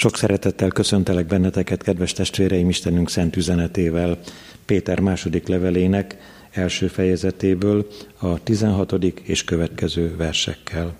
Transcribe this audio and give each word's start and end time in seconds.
Sok 0.00 0.16
szeretettel 0.16 0.68
köszöntelek 0.68 1.26
benneteket, 1.26 1.82
kedves 1.82 2.12
testvéreim, 2.12 2.68
Istenünk 2.68 3.10
szent 3.10 3.36
üzenetével, 3.36 4.18
Péter 4.64 5.00
második 5.00 5.46
levelének 5.46 6.16
első 6.50 6.86
fejezetéből 6.86 7.86
a 8.18 8.42
16. 8.42 8.92
és 9.22 9.44
következő 9.44 10.16
versekkel. 10.16 10.94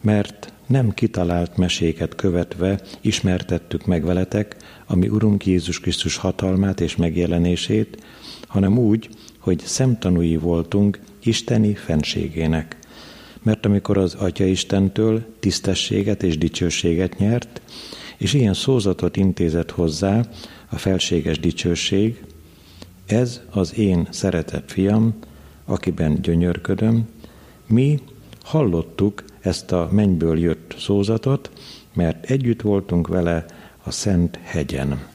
Mert 0.00 0.52
nem 0.66 0.90
kitalált 0.90 1.56
meséket 1.56 2.14
követve 2.14 2.80
ismertettük 3.00 3.86
meg 3.86 4.04
veletek, 4.04 4.56
ami 4.86 5.08
Urunk 5.08 5.46
Jézus 5.46 5.80
Krisztus 5.80 6.16
hatalmát 6.16 6.80
és 6.80 6.96
megjelenését, 6.96 8.04
hanem 8.46 8.78
úgy, 8.78 9.08
hogy 9.38 9.60
szemtanúi 9.64 10.36
voltunk 10.36 11.00
Isteni 11.22 11.74
fenségének. 11.74 12.76
Mert 13.42 13.66
amikor 13.66 13.98
az 13.98 14.14
Atya 14.14 14.44
Istentől 14.44 15.24
tisztességet 15.38 16.22
és 16.22 16.38
dicsőséget 16.38 17.18
nyert, 17.18 17.60
és 18.20 18.34
ilyen 18.34 18.54
szózatot 18.54 19.16
intézett 19.16 19.70
hozzá 19.70 20.24
a 20.68 20.78
felséges 20.78 21.38
dicsőség, 21.38 22.24
ez 23.06 23.40
az 23.50 23.78
én 23.78 24.08
szeretett 24.10 24.70
fiam, 24.70 25.14
akiben 25.64 26.22
gyönyörködöm, 26.22 27.08
mi 27.66 27.98
hallottuk 28.42 29.24
ezt 29.40 29.72
a 29.72 29.88
mennyből 29.92 30.38
jött 30.38 30.74
szózatot, 30.78 31.50
mert 31.94 32.30
együtt 32.30 32.60
voltunk 32.60 33.08
vele 33.08 33.44
a 33.82 33.90
Szent 33.90 34.38
hegyen. 34.42 35.06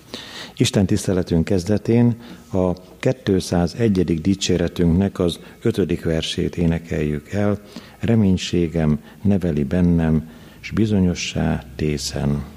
Isten 0.58 0.86
tiszteletünk 0.86 1.46
kezdetén 1.46 2.22
a 2.54 2.74
201. 3.24 4.22
dicséretünknek 4.22 5.20
az 5.20 5.40
ötödik 5.62 6.04
versét 6.04 6.58
énekeljük 6.58 7.32
el, 7.32 7.60
reménységem 8.00 9.00
neveli 9.22 9.64
bennem, 9.64 10.30
s 10.60 10.72
bizonyossá 10.72 11.64
tészen. 11.76 12.55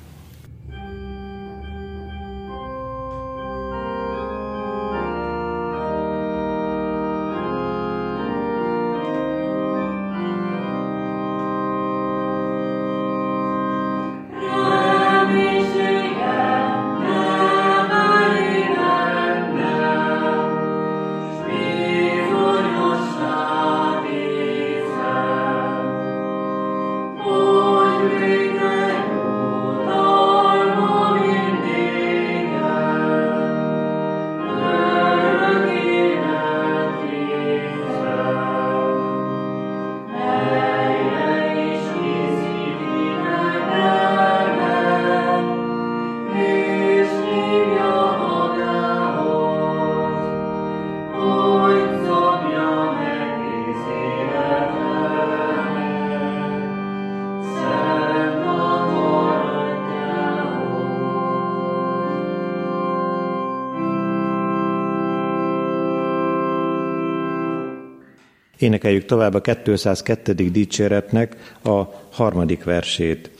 Énekeljük 68.58 69.04
tovább 69.04 69.34
a 69.34 69.40
202. 69.40 70.32
dicséretnek 70.34 71.56
a 71.62 71.82
harmadik 72.10 72.64
versét. 72.64 73.30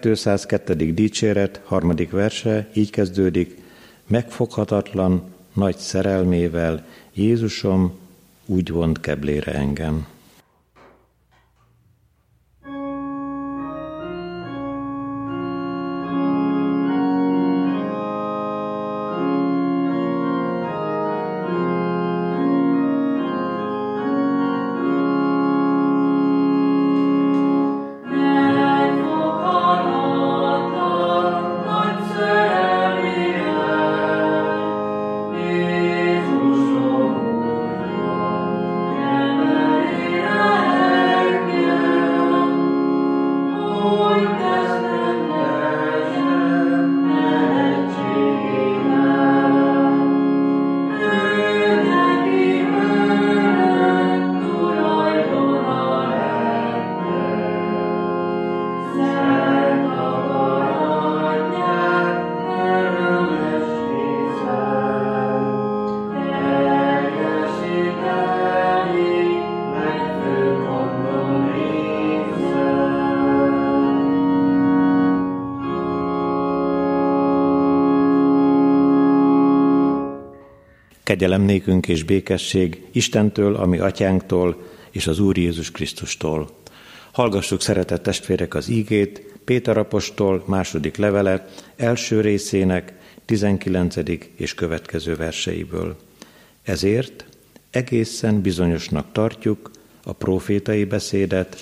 202. 0.00 0.74
dicséret, 0.74 1.60
harmadik 1.64 2.10
verse, 2.10 2.68
így 2.72 2.90
kezdődik, 2.90 3.58
megfoghatatlan 4.06 5.24
nagy 5.52 5.76
szerelmével 5.76 6.84
Jézusom 7.14 7.98
úgy 8.46 8.70
vont 8.70 9.00
keblére 9.00 9.52
engem. 9.52 10.06
Kegyelem 81.12 81.42
nékünk 81.42 81.88
és 81.88 82.02
békesség 82.02 82.84
Istentől, 82.92 83.54
ami 83.54 83.78
atyánktól 83.78 84.62
és 84.90 85.06
az 85.06 85.18
Úr 85.18 85.38
Jézus 85.38 85.70
Krisztustól. 85.70 86.50
Hallgassuk, 87.12 87.62
szeretett 87.62 88.02
testvérek, 88.02 88.54
az 88.54 88.68
ígét, 88.68 89.22
Péter 89.44 89.76
apostol 89.76 90.44
második 90.46 90.96
levele 90.96 91.48
első 91.76 92.20
részének 92.20 92.92
19. 93.24 93.96
és 94.36 94.54
következő 94.54 95.16
verseiből. 95.16 95.96
Ezért 96.62 97.24
egészen 97.70 98.40
bizonyosnak 98.40 99.12
tartjuk 99.12 99.70
a 100.04 100.12
profétai 100.12 100.84
beszédet, 100.84 101.56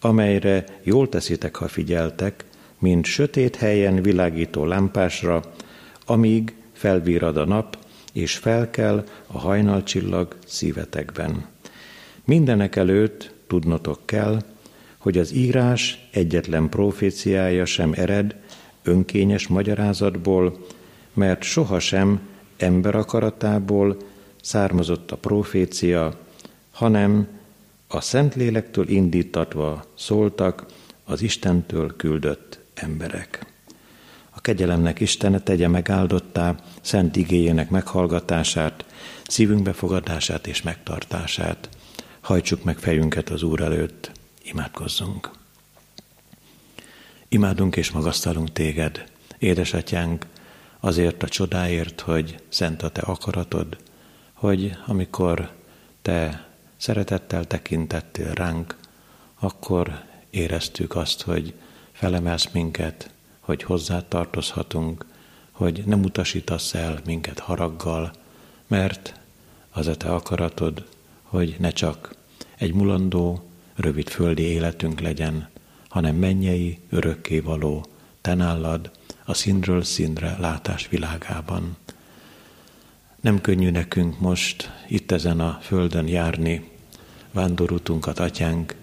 amelyre 0.00 0.64
jól 0.82 1.08
teszitek, 1.08 1.56
ha 1.56 1.68
figyeltek, 1.68 2.44
mint 2.78 3.04
sötét 3.04 3.56
helyen 3.56 4.02
világító 4.02 4.64
lámpásra, 4.64 5.42
amíg 6.06 6.54
felvírad 6.72 7.36
a 7.36 7.44
nap, 7.44 7.82
és 8.14 8.36
felkel 8.36 9.04
a 9.26 9.38
hajnalcsillag 9.38 10.36
szívetekben. 10.46 11.46
Mindenek 12.24 12.76
előtt 12.76 13.32
tudnotok 13.46 14.00
kell, 14.04 14.42
hogy 14.98 15.18
az 15.18 15.32
írás 15.32 16.08
egyetlen 16.10 16.68
proféciája 16.68 17.64
sem 17.64 17.92
ered 17.96 18.36
önkényes 18.82 19.46
magyarázatból, 19.46 20.58
mert 21.12 21.42
sohasem 21.42 22.20
ember 22.56 22.94
akaratából 22.94 23.96
származott 24.42 25.10
a 25.10 25.16
profécia, 25.16 26.18
hanem 26.70 27.28
a 27.88 28.00
Szentlélektől 28.00 28.88
indítatva 28.88 29.84
szóltak 29.94 30.66
az 31.04 31.22
Istentől 31.22 31.96
küldött 31.96 32.58
emberek 32.74 33.53
kegyelemnek 34.44 35.00
Istene 35.00 35.40
tegye 35.40 35.68
megáldottá 35.68 36.54
szent 36.80 37.16
igéjének 37.16 37.70
meghallgatását, 37.70 38.84
szívünk 39.26 39.62
befogadását 39.62 40.46
és 40.46 40.62
megtartását. 40.62 41.68
Hajtsuk 42.20 42.64
meg 42.64 42.78
fejünket 42.78 43.30
az 43.30 43.42
Úr 43.42 43.60
előtt, 43.60 44.10
imádkozzunk. 44.42 45.30
Imádunk 47.28 47.76
és 47.76 47.90
magasztalunk 47.90 48.52
téged, 48.52 49.04
édesatyánk, 49.38 50.26
azért 50.80 51.22
a 51.22 51.28
csodáért, 51.28 52.00
hogy 52.00 52.36
szent 52.48 52.82
a 52.82 52.88
te 52.88 53.00
akaratod, 53.00 53.76
hogy 54.32 54.76
amikor 54.86 55.50
te 56.02 56.48
szeretettel 56.76 57.44
tekintettél 57.44 58.32
ránk, 58.32 58.76
akkor 59.40 60.02
éreztük 60.30 60.96
azt, 60.96 61.22
hogy 61.22 61.54
felemelsz 61.92 62.48
minket 62.52 63.13
hogy 63.44 63.62
hozzá 63.62 64.08
tartozhatunk, 64.08 65.06
hogy 65.50 65.82
nem 65.86 66.02
utasítasz 66.02 66.74
el 66.74 67.00
minket 67.04 67.38
haraggal, 67.38 68.12
mert 68.66 69.20
az 69.70 69.86
a 69.86 69.96
te 69.96 70.08
akaratod, 70.08 70.84
hogy 71.22 71.56
ne 71.58 71.70
csak 71.70 72.14
egy 72.56 72.74
mulandó, 72.74 73.48
rövid 73.74 74.08
földi 74.08 74.42
életünk 74.42 75.00
legyen, 75.00 75.48
hanem 75.88 76.16
mennyei, 76.16 76.78
való, 77.42 77.86
te 78.20 78.34
nálad, 78.34 78.90
a 79.24 79.34
színről 79.34 79.82
színre 79.82 80.36
látás 80.38 80.88
világában. 80.88 81.76
Nem 83.20 83.40
könnyű 83.40 83.70
nekünk 83.70 84.20
most 84.20 84.70
itt 84.88 85.12
ezen 85.12 85.40
a 85.40 85.58
földön 85.62 86.08
járni, 86.08 86.70
vándorútunkat, 87.32 88.18
atyánk, 88.18 88.74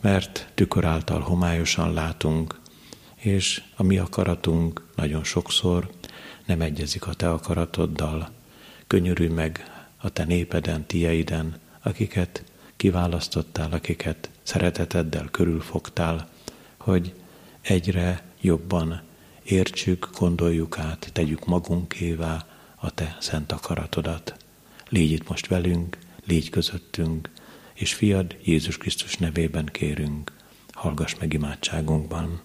mert 0.00 0.50
tükör 0.54 0.84
által 0.84 1.20
homályosan 1.20 1.92
látunk, 1.92 2.60
és 3.24 3.62
a 3.76 3.82
mi 3.82 3.98
akaratunk 3.98 4.86
nagyon 4.96 5.24
sokszor 5.24 5.90
nem 6.46 6.60
egyezik 6.60 7.06
a 7.06 7.14
te 7.14 7.30
akaratoddal. 7.30 8.30
Könyörülj 8.86 9.28
meg 9.28 9.64
a 9.96 10.08
te 10.08 10.24
népeden, 10.24 10.86
tieiden, 10.86 11.60
akiket 11.82 12.44
kiválasztottál, 12.76 13.72
akiket 13.72 14.30
szereteteddel 14.42 15.28
körülfogtál, 15.30 16.28
hogy 16.76 17.14
egyre 17.60 18.22
jobban 18.40 19.02
értsük, 19.42 20.08
gondoljuk 20.18 20.78
át, 20.78 21.10
tegyük 21.12 21.46
magunkévá 21.46 22.46
a 22.74 22.90
te 22.90 23.16
szent 23.20 23.52
akaratodat. 23.52 24.36
Légy 24.88 25.10
itt 25.10 25.28
most 25.28 25.46
velünk, 25.46 25.98
légy 26.26 26.50
közöttünk, 26.50 27.30
és 27.74 27.94
fiad 27.94 28.36
Jézus 28.42 28.76
Krisztus 28.76 29.16
nevében 29.16 29.66
kérünk, 29.72 30.32
hallgass 30.72 31.14
meg 31.14 31.32
imádságunkban. 31.32 32.40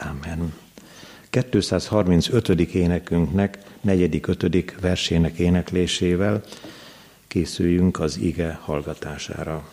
Amen. 0.00 0.52
235. 1.30 2.48
énekünknek, 2.74 3.58
negyedik, 3.80 4.26
ötödik 4.26 4.80
versének 4.80 5.38
éneklésével 5.38 6.42
készüljünk 7.26 8.00
az 8.00 8.18
ige 8.18 8.58
hallgatására. 8.62 9.68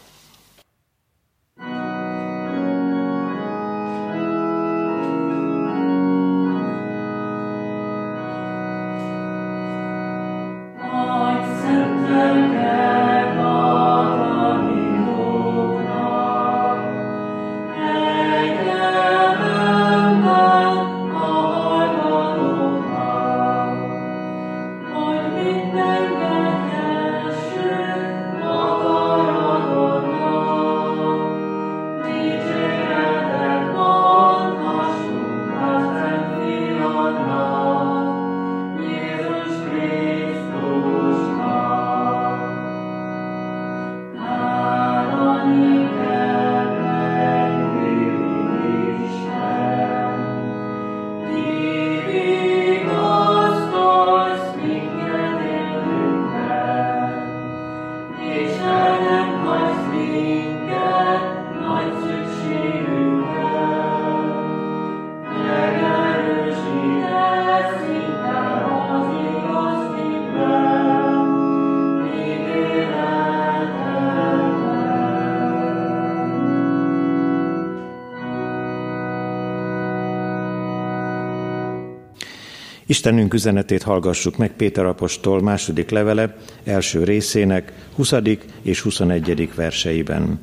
Istenünk 82.90 83.34
üzenetét 83.34 83.84
hallgassuk 83.84 84.38
meg 84.38 84.52
Péter 84.52 84.86
apostol 84.86 85.42
második 85.42 85.90
levele 85.90 86.38
első 86.64 87.04
részének 87.04 87.88
20. 87.96 88.14
és 88.62 88.82
21. 88.82 89.50
verseiben. 89.56 90.40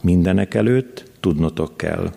Mindenek 0.00 0.54
előtt 0.54 1.10
tudnotok 1.20 1.76
kell, 1.76 2.12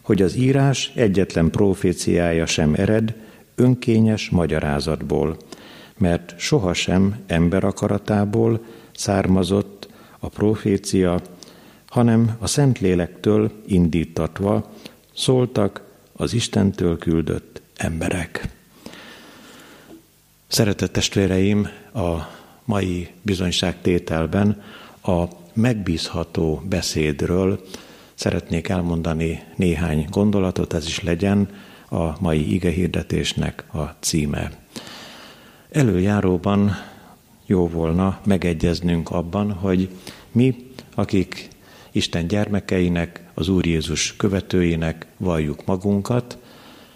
hogy 0.00 0.22
az 0.22 0.36
írás 0.36 0.92
egyetlen 0.94 1.50
proféciája 1.50 2.46
sem 2.46 2.74
ered 2.74 3.14
önkényes 3.54 4.30
magyarázatból, 4.30 5.36
mert 5.98 6.34
sohasem 6.38 7.16
ember 7.26 7.64
akaratából 7.64 8.64
származott 8.94 9.88
a 10.18 10.28
profécia, 10.28 11.20
hanem 11.88 12.36
a 12.38 12.46
Szentlélektől 12.46 13.52
indítatva 13.66 14.72
szóltak 15.14 15.82
az 16.12 16.34
Istentől 16.34 16.98
küldött 16.98 17.62
emberek. 17.76 18.53
Szeretett 20.54 20.92
testvéreim, 20.92 21.68
a 21.94 22.14
mai 22.64 23.08
bizonyságtételben 23.22 24.62
a 25.02 25.24
megbízható 25.52 26.62
beszédről 26.68 27.64
szeretnék 28.14 28.68
elmondani 28.68 29.42
néhány 29.56 30.06
gondolatot, 30.10 30.72
ez 30.72 30.86
is 30.86 31.02
legyen 31.02 31.48
a 31.88 32.20
mai 32.20 32.52
igehirdetésnek 32.54 33.64
a 33.72 33.82
címe. 34.00 34.50
Előjáróban 35.70 36.70
jó 37.46 37.68
volna 37.68 38.20
megegyeznünk 38.24 39.10
abban, 39.10 39.52
hogy 39.52 39.88
mi, 40.32 40.70
akik 40.94 41.48
Isten 41.92 42.26
gyermekeinek, 42.26 43.22
az 43.34 43.48
Úr 43.48 43.66
Jézus 43.66 44.16
követőinek 44.16 45.06
valljuk 45.16 45.64
magunkat, 45.64 46.38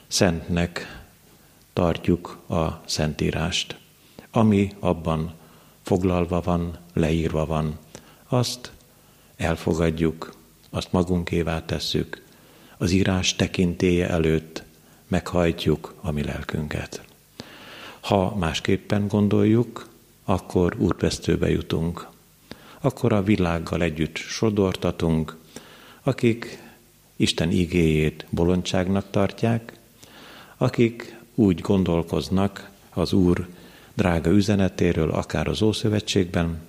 szentnek 0.06 0.97
tartjuk 1.78 2.38
a 2.48 2.82
Szentírást. 2.86 3.78
Ami 4.30 4.72
abban 4.78 5.32
foglalva 5.82 6.40
van, 6.40 6.78
leírva 6.92 7.46
van, 7.46 7.78
azt 8.28 8.72
elfogadjuk, 9.36 10.34
azt 10.70 10.92
magunkévá 10.92 11.64
tesszük, 11.64 12.22
az 12.76 12.90
írás 12.90 13.36
tekintéje 13.36 14.08
előtt 14.08 14.62
meghajtjuk 15.08 15.94
a 16.00 16.10
mi 16.10 16.22
lelkünket. 16.24 17.04
Ha 18.00 18.36
másképpen 18.36 19.08
gondoljuk, 19.08 19.88
akkor 20.24 20.76
útvesztőbe 20.78 21.50
jutunk. 21.50 22.08
Akkor 22.80 23.12
a 23.12 23.22
világgal 23.22 23.82
együtt 23.82 24.16
sodortatunk, 24.16 25.36
akik 26.02 26.62
Isten 27.16 27.50
igéjét 27.50 28.26
bolondságnak 28.30 29.10
tartják, 29.10 29.72
akik 30.56 31.17
úgy 31.38 31.60
gondolkoznak 31.60 32.70
az 32.90 33.12
Úr 33.12 33.48
drága 33.94 34.30
üzenetéről, 34.30 35.10
akár 35.10 35.48
az 35.48 35.62
Ószövetségben, 35.62 36.60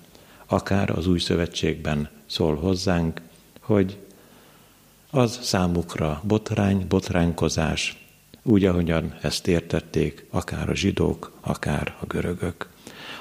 akár 0.46 0.90
az 0.90 1.08
Új 1.08 1.20
Szövetségben 1.20 2.10
szól 2.26 2.56
hozzánk, 2.56 3.22
hogy 3.62 3.98
az 5.12 5.40
számukra 5.42 6.22
botrány, 6.24 6.86
botránkozás, 6.88 8.08
úgy, 8.44 8.66
ahogyan 8.66 9.18
ezt 9.22 9.48
értették 9.48 10.26
akár 10.30 10.70
a 10.70 10.76
zsidók, 10.76 11.32
akár 11.42 11.96
a 12.00 12.06
görögök. 12.06 12.70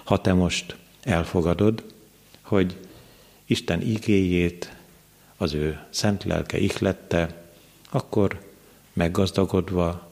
Ha 0.05 0.21
te 0.21 0.33
most 0.33 0.77
elfogadod, 1.03 1.85
hogy 2.43 2.77
Isten 3.47 3.81
igéjét 3.81 4.77
az 5.37 5.55
ő 5.55 5.81
szent 5.91 6.25
lelke 6.25 6.59
ihlette, 6.59 7.43
akkor 7.91 8.41
meggazdagodva 8.93 10.08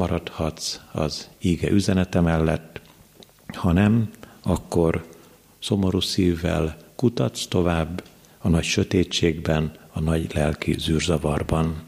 maradhatsz 0.00 0.80
az 0.92 1.28
íge 1.40 1.70
üzenete 1.70 2.20
mellett, 2.20 2.80
ha 3.46 3.72
nem, 3.72 4.10
akkor 4.42 5.06
szomorú 5.58 6.00
szívvel 6.00 6.76
kutatsz 6.96 7.46
tovább 7.46 8.02
a 8.38 8.48
nagy 8.48 8.64
sötétségben, 8.64 9.72
a 9.92 10.00
nagy 10.00 10.30
lelki 10.34 10.74
zűrzavarban. 10.78 11.82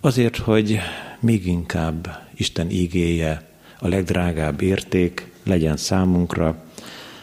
Azért, 0.00 0.36
hogy 0.36 0.78
még 1.20 1.46
inkább 1.46 2.28
Isten 2.34 2.70
ígéje 2.70 3.50
a 3.78 3.88
legdrágább 3.88 4.60
érték 4.60 5.32
legyen 5.44 5.76
számunkra, 5.76 6.64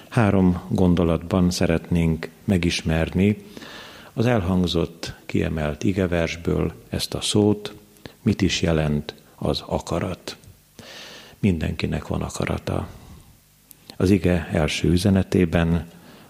három 0.10 0.62
gondolatban 0.70 1.52
szeretnénk 1.52 2.30
megismerni 2.44 3.38
az 4.14 4.26
elhangzott 4.26 5.14
kiemelt 5.26 5.84
igeversből 5.84 6.74
ezt 6.90 7.14
a 7.14 7.22
szót, 7.22 7.74
mit 8.22 8.42
is 8.42 8.62
jelent 8.62 9.18
az 9.40 9.64
akarat. 9.66 10.38
Mindenkinek 11.40 12.08
van 12.08 12.22
akarata. 12.22 12.88
Az 13.98 14.10
ige 14.10 14.50
első 14.52 14.90
üzenetében 14.90 15.90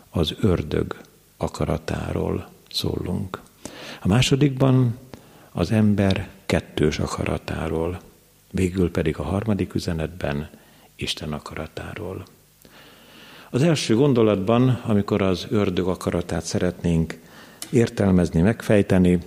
az 0.10 0.36
ördög 0.40 1.02
akaratáról 1.38 2.50
szólunk. 2.72 3.42
A 4.02 4.08
másodikban 4.08 4.98
az 5.52 5.72
ember 5.72 6.30
kettős 6.46 7.00
akaratáról, 7.00 8.02
végül 8.52 8.92
pedig 8.92 9.18
a 9.18 9.24
harmadik 9.24 9.74
üzenetben 9.74 10.50
Isten 10.96 11.34
akaratáról. 11.34 12.26
Az 13.50 13.64
első 13.64 13.96
gondolatban, 13.96 14.70
amikor 14.70 15.22
az 15.22 15.48
ördög 15.50 15.88
akaratát 15.88 16.44
szeretnénk 16.44 17.20
értelmezni, 17.70 18.42
megfejteni, 18.42 19.20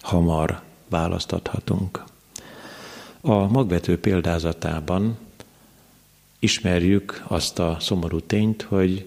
hamar 0.00 0.60
választathatunk. 0.88 2.04
A 3.20 3.46
magvető 3.48 3.98
példázatában 3.98 5.18
ismerjük 6.38 7.24
azt 7.26 7.58
a 7.58 7.76
szomorú 7.80 8.20
tényt, 8.20 8.62
hogy 8.62 9.06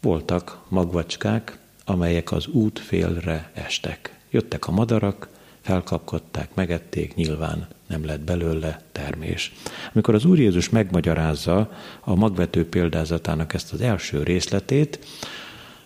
voltak 0.00 0.58
magvacskák, 0.68 1.58
amelyek 1.84 2.32
az 2.32 2.46
út 2.46 2.78
félre 2.78 3.50
estek. 3.54 4.18
Jöttek 4.30 4.66
a 4.66 4.72
madarak, 4.72 5.28
felkapkodták, 5.60 6.54
megették, 6.54 7.14
nyilván 7.14 7.68
nem 7.86 8.04
lett 8.04 8.20
belőle 8.20 8.82
termés. 8.92 9.52
Amikor 9.92 10.14
az 10.14 10.24
Úr 10.24 10.38
Jézus 10.38 10.68
megmagyarázza 10.68 11.72
a 12.00 12.14
magvető 12.14 12.68
példázatának 12.68 13.54
ezt 13.54 13.72
az 13.72 13.80
első 13.80 14.22
részletét, 14.22 14.98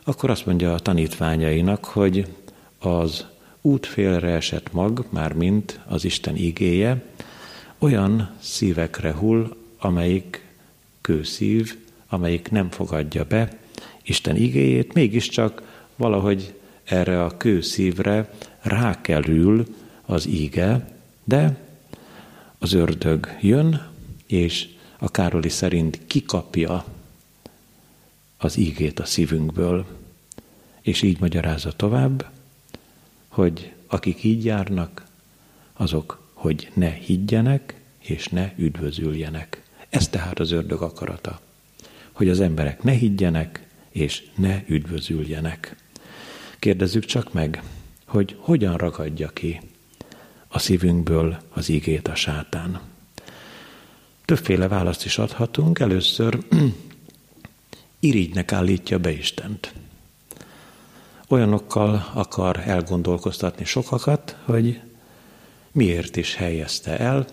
akkor 0.05 0.31
azt 0.31 0.47
mondja 0.47 0.75
a 0.75 0.79
tanítványainak, 0.79 1.85
hogy 1.85 2.26
az 2.79 3.26
útfélre 3.61 4.29
esett 4.29 4.73
mag, 4.73 5.07
már 5.11 5.33
mint 5.33 5.81
az 5.87 6.05
Isten 6.05 6.37
igéje, 6.37 7.02
olyan 7.80 8.30
szívekre 8.40 9.12
hull, 9.12 9.56
amelyik 9.78 10.44
kőszív, 11.00 11.76
amelyik 12.08 12.50
nem 12.50 12.70
fogadja 12.70 13.25
be 13.25 13.58
Isten 14.02 14.37
igéjét, 14.37 14.92
mégiscsak 14.92 15.62
valahogy 15.96 16.54
erre 16.84 17.25
a 17.25 17.37
kőszívre 17.37 18.34
rákerül 18.60 19.66
az 20.02 20.26
íge, 20.26 20.94
de 21.25 21.56
az 22.58 22.72
ördög 22.72 23.37
jön, 23.40 23.88
és 24.26 24.68
a 24.99 25.10
Károli 25.10 25.49
szerint 25.49 26.00
kikapja 26.06 26.84
az 28.37 28.56
ígét 28.56 29.00
a 29.00 29.04
szívünkből, 29.04 29.87
és 30.80 31.02
így 31.02 31.20
magyarázza 31.20 31.72
tovább, 31.72 32.30
hogy 33.28 33.72
akik 33.87 34.25
így 34.25 34.44
járnak, 34.44 35.06
azok, 35.72 36.29
hogy 36.40 36.70
ne 36.75 36.90
higgyenek, 36.90 37.75
és 37.99 38.28
ne 38.28 38.52
üdvözüljenek. 38.56 39.62
Ez 39.88 40.09
tehát 40.09 40.38
az 40.38 40.50
ördög 40.50 40.82
akarata, 40.82 41.40
hogy 42.12 42.28
az 42.28 42.40
emberek 42.40 42.82
ne 42.82 42.92
higgyenek, 42.92 43.66
és 43.90 44.25
ne 44.35 44.62
üdvözüljenek. 44.66 45.76
Kérdezzük 46.59 47.04
csak 47.04 47.32
meg, 47.32 47.62
hogy 48.04 48.37
hogyan 48.38 48.76
ragadja 48.76 49.28
ki 49.28 49.61
a 50.49 50.59
szívünkből 50.59 51.38
az 51.50 51.68
igét 51.68 52.09
a 52.09 52.14
sátán. 52.14 52.80
Többféle 54.25 54.68
választ 54.68 55.04
is 55.04 55.18
adhatunk. 55.18 55.78
Először 55.78 56.38
irigynek 58.00 58.52
állítja 58.52 58.99
be 58.99 59.11
Istent. 59.11 59.75
Olyanokkal 61.28 62.11
akar 62.14 62.62
elgondolkoztatni 62.66 63.64
sokakat, 63.64 64.37
hogy 64.44 64.80
miért 65.72 66.16
is 66.16 66.34
helyezte 66.34 66.98
el 66.98 67.26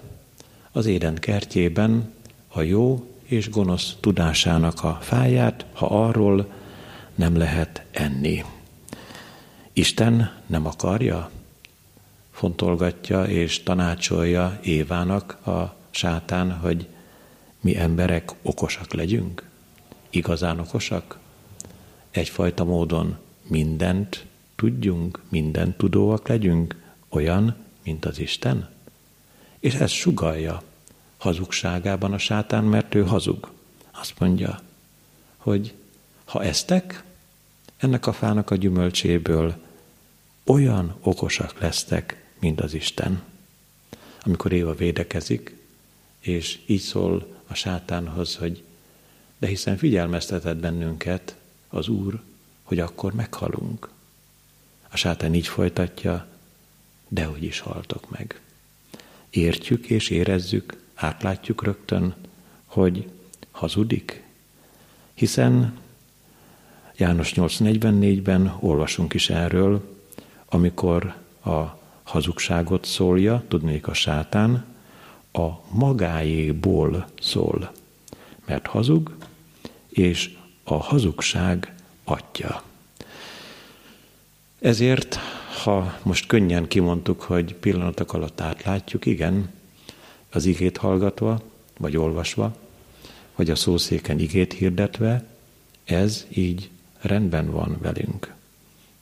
az 0.72 0.86
éden 0.86 1.16
kertjében 1.16 2.14
a 2.48 2.62
jó 2.62 3.08
és 3.24 3.50
gonosz 3.50 3.96
tudásának 4.00 4.84
a 4.84 4.98
fáját, 5.02 5.66
ha 5.74 5.86
arról 5.86 6.52
nem 7.16 7.38
lehet 7.38 7.86
enni. 7.92 8.44
Isten 9.74 10.32
nem 10.46 10.66
akarja, 10.66 11.30
fontolgatja 12.32 13.24
és 13.24 13.64
tanácsolja 13.64 14.60
Évának 14.64 15.48
a 15.48 15.76
sátán, 15.90 16.52
hogy 16.52 16.88
mi 17.60 17.78
emberek 17.78 18.32
okosak 18.42 18.94
legyünk, 18.94 19.50
igazán 20.10 20.60
okosak, 20.60 21.20
egyfajta 22.12 22.64
módon 22.64 23.18
mindent 23.48 24.26
tudjunk, 24.56 25.22
mindent 25.30 25.78
tudóak 25.78 26.28
legyünk, 26.28 26.76
olyan, 27.10 27.56
mint 27.88 28.06
az 28.06 28.20
Isten? 28.20 28.70
És 29.60 29.74
ez 29.74 29.92
sugalja 29.92 30.64
hazugságában 31.18 32.14
a 32.14 32.18
sátán, 32.18 32.64
mert 32.64 32.96
ő 32.96 33.06
hazug. 33.06 33.52
Azt 33.92 34.20
mondja, 34.20 34.62
hogy 35.38 35.74
ha 36.26 36.44
eztek 36.44 37.04
ennek 37.78 38.08
a 38.08 38.14
fának 38.14 38.52
a 38.52 38.56
gyümölcséből, 38.56 39.56
olyan 40.46 40.96
okosak 41.02 41.60
lesztek, 41.60 42.26
mint 42.40 42.62
az 42.62 42.74
Isten. 42.74 43.22
Amikor 44.24 44.52
Éva 44.52 44.76
védekezik, 44.76 45.56
és 46.20 46.60
így 46.66 46.82
szól 46.82 47.36
a 47.48 47.54
sátánhoz, 47.54 48.36
hogy 48.36 48.64
de 49.38 49.48
hiszen 49.48 49.78
figyelmeztetett 49.78 50.58
bennünket 50.58 51.36
az 51.70 51.88
Úr, 51.88 52.22
hogy 52.64 52.80
akkor 52.80 53.14
meghalunk. 53.14 53.90
A 54.90 54.98
sátán 54.98 55.34
így 55.34 55.48
folytatja, 55.48 56.28
de 57.08 57.26
hogy 57.26 57.44
is 57.44 57.60
haltok 57.60 58.10
meg. 58.10 58.42
Értjük 59.30 59.90
és 59.90 60.10
érezzük, 60.10 60.82
átlátjuk 60.96 61.64
rögtön, 61.64 62.16
hogy 62.66 63.10
hazudik, 63.52 64.24
hiszen 65.14 65.78
János 66.98 67.34
8.44-ben 67.34 68.58
olvasunk 68.60 69.14
is 69.14 69.30
erről, 69.30 69.98
amikor 70.50 71.16
a 71.44 71.80
hazugságot 72.04 72.86
szólja, 72.86 73.44
tudnék 73.48 73.88
a 73.88 73.94
sátán, 73.94 74.66
a 75.32 75.48
magáéból 75.70 77.08
szól, 77.22 77.72
mert 78.46 78.68
hazug, 78.68 79.16
és 79.90 80.38
a 80.64 80.76
hazugság 80.76 81.74
atya. 82.04 82.64
Ezért, 84.60 85.20
ha 85.58 86.00
most 86.04 86.28
könnyen 86.28 86.68
kimondtuk, 86.68 87.22
hogy 87.22 87.56
pillanatok 87.56 88.14
alatt 88.14 88.42
átlátjuk, 88.42 89.06
igen, 89.06 89.50
az 90.32 90.46
igét 90.46 90.78
hallgatva, 90.78 91.42
vagy 91.78 91.98
olvasva, 91.98 92.56
vagy 93.36 93.50
a 93.50 93.56
szószéken 93.56 94.20
igét 94.20 94.54
hirdetve, 94.54 95.26
ez 95.84 96.26
így 96.30 96.70
rendben 97.02 97.52
van 97.52 97.78
velünk. 97.82 98.34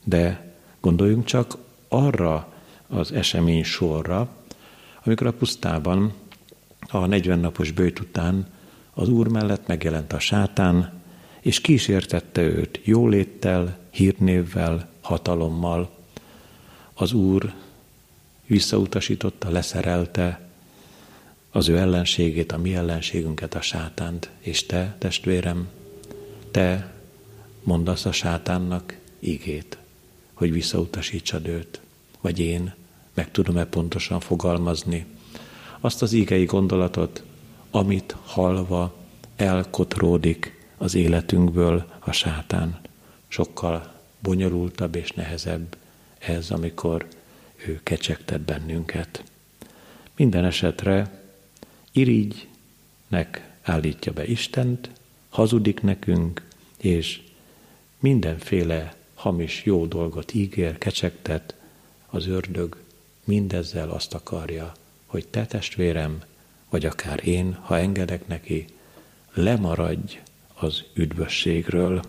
De 0.04 0.54
gondoljunk 0.80 1.24
csak 1.24 1.56
arra 1.88 2.52
az 2.86 3.12
esemény 3.12 3.64
sorra, 3.64 4.28
amikor 5.04 5.26
a 5.26 5.32
pusztában 5.32 6.12
a 6.88 7.06
40 7.06 7.38
napos 7.38 7.70
bőjt 7.70 8.00
után 8.00 8.46
az 8.94 9.08
Úr 9.08 9.28
mellett 9.28 9.66
megjelent 9.66 10.12
a 10.12 10.18
sátán, 10.18 10.92
és 11.40 11.60
kísértette 11.60 12.42
őt 12.42 12.80
jóléttel, 12.84 13.78
hírnévvel, 13.90 14.88
hatalommal. 15.00 15.95
Az 16.98 17.12
Úr 17.12 17.54
visszautasította, 18.46 19.50
leszerelte 19.50 20.48
az 21.50 21.68
ő 21.68 21.76
ellenségét, 21.76 22.52
a 22.52 22.58
mi 22.58 22.74
ellenségünket, 22.74 23.54
a 23.54 23.60
sátánt. 23.60 24.30
És 24.38 24.66
te, 24.66 24.96
testvérem, 24.98 25.68
te 26.50 26.94
mondasz 27.62 28.04
a 28.04 28.12
sátánnak 28.12 28.98
igét, 29.18 29.78
hogy 30.32 30.52
visszautasítsad 30.52 31.46
őt, 31.46 31.80
vagy 32.20 32.38
én 32.38 32.74
meg 33.14 33.30
tudom-e 33.30 33.64
pontosan 33.64 34.20
fogalmazni 34.20 35.06
azt 35.80 36.02
az 36.02 36.12
ígei 36.12 36.44
gondolatot, 36.44 37.22
amit 37.70 38.16
halva 38.24 38.94
elkotródik 39.36 40.66
az 40.78 40.94
életünkből 40.94 41.86
a 41.98 42.12
sátán. 42.12 42.80
Sokkal 43.28 43.92
bonyolultabb 44.18 44.94
és 44.94 45.10
nehezebb 45.10 45.76
ez, 46.28 46.50
amikor 46.50 47.06
ő 47.56 47.80
kecsegtet 47.82 48.40
bennünket. 48.40 49.24
Minden 50.16 50.44
esetre 50.44 51.22
irigynek 51.92 53.50
állítja 53.62 54.12
be 54.12 54.26
Istent, 54.26 54.90
hazudik 55.28 55.82
nekünk, 55.82 56.42
és 56.76 57.20
mindenféle 57.98 58.94
hamis 59.14 59.64
jó 59.64 59.86
dolgot 59.86 60.34
ígér, 60.34 60.78
kecsegtet, 60.78 61.54
az 62.06 62.26
ördög 62.26 62.76
mindezzel 63.24 63.90
azt 63.90 64.14
akarja, 64.14 64.72
hogy 65.06 65.28
te 65.28 65.46
testvérem, 65.46 66.22
vagy 66.68 66.86
akár 66.86 67.26
én, 67.26 67.54
ha 67.54 67.78
engedek 67.78 68.26
neki, 68.26 68.64
lemaradj 69.32 70.20
az 70.54 70.82
üdvösségről. 70.94 72.02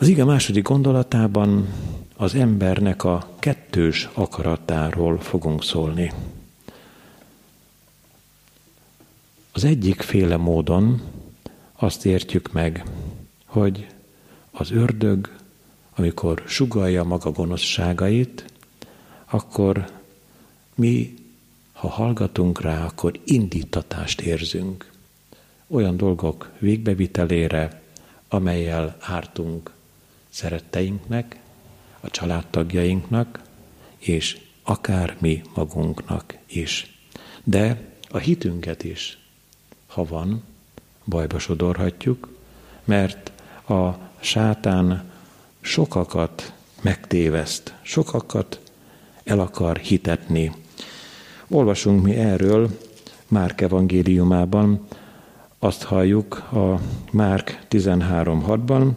Az 0.00 0.08
ige 0.08 0.24
második 0.24 0.62
gondolatában 0.62 1.68
az 2.16 2.34
embernek 2.34 3.04
a 3.04 3.28
kettős 3.38 4.08
akaratáról 4.12 5.18
fogunk 5.18 5.64
szólni. 5.64 6.12
Az 9.52 9.64
egyik 9.64 10.00
féle 10.00 10.36
módon 10.36 11.02
azt 11.72 12.06
értjük 12.06 12.52
meg, 12.52 12.84
hogy 13.44 13.86
az 14.50 14.70
ördög, 14.70 15.36
amikor 15.94 16.42
sugalja 16.46 17.04
maga 17.04 17.30
gonoszságait, 17.30 18.44
akkor 19.24 19.90
mi, 20.74 21.14
ha 21.72 21.88
hallgatunk 21.88 22.60
rá, 22.60 22.84
akkor 22.84 23.20
indítatást 23.24 24.20
érzünk. 24.20 24.90
Olyan 25.66 25.96
dolgok 25.96 26.50
végbevitelére, 26.58 27.82
amelyel 28.28 28.96
ártunk 29.00 29.78
szeretteinknek, 30.30 31.40
a 32.00 32.10
családtagjainknak, 32.10 33.40
és 33.98 34.38
akár 34.62 35.16
mi 35.18 35.42
magunknak 35.54 36.38
is. 36.46 36.98
De 37.44 37.80
a 38.08 38.18
hitünket 38.18 38.84
is, 38.84 39.18
ha 39.86 40.04
van, 40.04 40.42
bajba 41.04 41.38
sodorhatjuk, 41.38 42.28
mert 42.84 43.32
a 43.68 43.90
sátán 44.20 45.10
sokakat 45.60 46.52
megtéveszt, 46.80 47.74
sokakat 47.82 48.60
el 49.24 49.40
akar 49.40 49.76
hitetni. 49.76 50.52
Olvasunk 51.48 52.02
mi 52.02 52.14
erről 52.14 52.78
Márk 53.28 53.60
evangéliumában, 53.60 54.86
azt 55.58 55.82
halljuk 55.82 56.34
a 56.34 56.80
Márk 57.12 57.66
13.6-ban, 57.70 58.90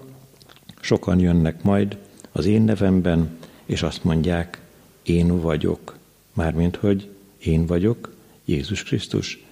sokan 0.84 1.20
jönnek 1.20 1.64
majd 1.64 1.98
az 2.32 2.46
én 2.46 2.62
nevemben, 2.62 3.38
és 3.66 3.82
azt 3.84 4.04
mondják, 4.04 4.62
én 5.04 5.42
vagyok. 5.42 5.98
Mármint, 6.34 6.76
hogy 6.76 7.10
én 7.38 7.66
vagyok, 7.66 8.16
Jézus 8.46 8.84
Krisztus, 8.84 9.44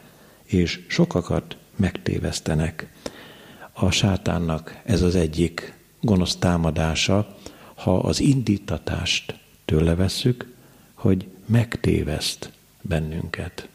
és 0.43 0.85
sokakat 0.87 1.57
megtévesztenek. 1.75 2.93
A 3.73 3.91
sátánnak 3.91 4.81
ez 4.83 5.01
az 5.01 5.15
egyik 5.15 5.73
gonosz 6.01 6.35
támadása, 6.35 7.37
ha 7.75 7.99
az 7.99 8.19
indítatást 8.19 9.35
tőle 9.65 9.95
vesszük, 9.95 10.53
hogy 10.93 11.27
megtéveszt 11.45 12.51
bennünket. 12.81 13.67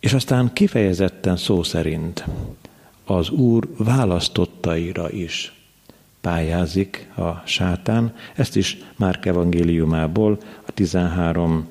És 0.00 0.12
aztán 0.12 0.52
kifejezetten 0.52 1.36
szó 1.36 1.62
szerint 1.62 2.24
az 3.04 3.30
Úr 3.30 3.68
választottaira 3.76 5.10
is 5.10 5.63
pályázik 6.24 7.08
a 7.16 7.42
sátán. 7.46 8.14
Ezt 8.34 8.56
is 8.56 8.78
Márk 8.96 9.26
evangéliumából, 9.26 10.38
a 10.66 10.72
13, 10.72 11.66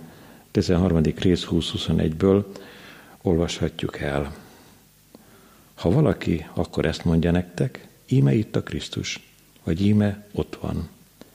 13. 0.52 1.02
rész 1.02 1.48
20-21-ből 1.50 2.44
olvashatjuk 3.22 4.00
el. 4.00 4.34
Ha 5.74 5.92
valaki 5.92 6.46
akkor 6.54 6.86
ezt 6.86 7.06
mondja 7.06 7.32
nektek, 7.32 7.88
íme 8.08 8.34
itt 8.34 8.56
a 8.56 8.64
Krisztus, 8.64 9.20
vagy 9.64 9.86
íme 9.86 10.28
ott 10.32 10.58
van. 10.62 10.90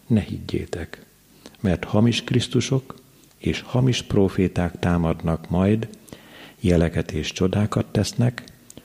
Ne 0.06 0.20
higgyétek, 0.20 1.04
mert 1.60 1.84
hamis 1.84 2.24
Krisztusok 2.24 2.94
és 3.38 3.60
hamis 3.60 4.02
proféták 4.02 4.78
támadnak 4.78 5.50
majd, 5.50 5.88
jeleket 6.60 7.12
és 7.12 7.32
csodákat 7.32 7.86
tesznek, 7.86 8.44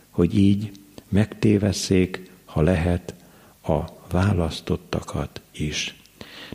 hogy 0.09 0.37
így 0.37 0.71
megtévesszék, 1.09 2.31
ha 2.45 2.61
lehet, 2.61 3.13
a 3.61 4.01
választottakat 4.13 5.41
is. 5.51 5.95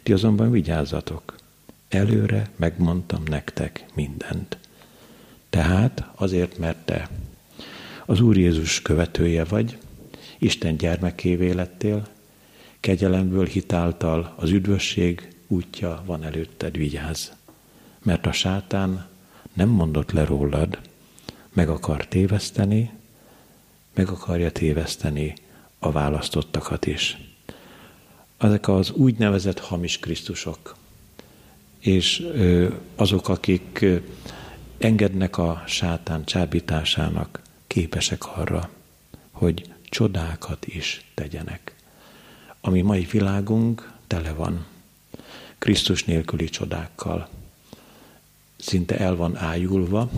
Ti 0.02 0.12
azonban 0.12 0.50
vigyázzatok, 0.50 1.34
előre 1.88 2.50
megmondtam 2.56 3.22
nektek 3.26 3.84
mindent. 3.94 4.58
Tehát 5.50 6.08
azért, 6.14 6.58
mert 6.58 6.78
te 6.84 7.08
az 8.06 8.20
Úr 8.20 8.36
Jézus 8.36 8.82
követője 8.82 9.44
vagy, 9.44 9.78
Isten 10.38 10.76
gyermekévé 10.76 11.50
lettél, 11.50 12.08
kegyelemből 12.80 13.46
hitáltal 13.46 14.34
az 14.36 14.50
üdvösség 14.50 15.28
útja 15.46 16.02
van 16.06 16.24
előtted, 16.24 16.76
vigyázz. 16.76 17.28
Mert 18.02 18.26
a 18.26 18.32
sátán 18.32 19.06
nem 19.52 19.68
mondott 19.68 20.10
le 20.12 20.24
rólad, 20.24 20.78
meg 21.52 21.68
akar 21.68 22.06
téveszteni, 22.06 22.90
meg 23.94 24.08
akarja 24.08 24.52
téveszteni 24.52 25.34
a 25.78 25.90
választottakat 25.90 26.86
is. 26.86 27.27
Ezek 28.38 28.68
az 28.68 28.90
úgynevezett 28.90 29.58
hamis 29.58 29.98
Krisztusok, 29.98 30.76
és 31.78 32.26
azok, 32.94 33.28
akik 33.28 33.84
engednek 34.78 35.38
a 35.38 35.62
sátán 35.66 36.24
csábításának, 36.24 37.42
képesek 37.66 38.36
arra, 38.36 38.70
hogy 39.30 39.72
csodákat 39.84 40.66
is 40.66 41.04
tegyenek. 41.14 41.74
Ami 42.60 42.80
mai 42.80 43.04
világunk 43.10 43.92
tele 44.06 44.32
van 44.32 44.66
Krisztus 45.58 46.04
nélküli 46.04 46.48
csodákkal. 46.48 47.28
Szinte 48.56 48.98
el 48.98 49.16
van 49.16 49.36
ájulva 49.36 50.10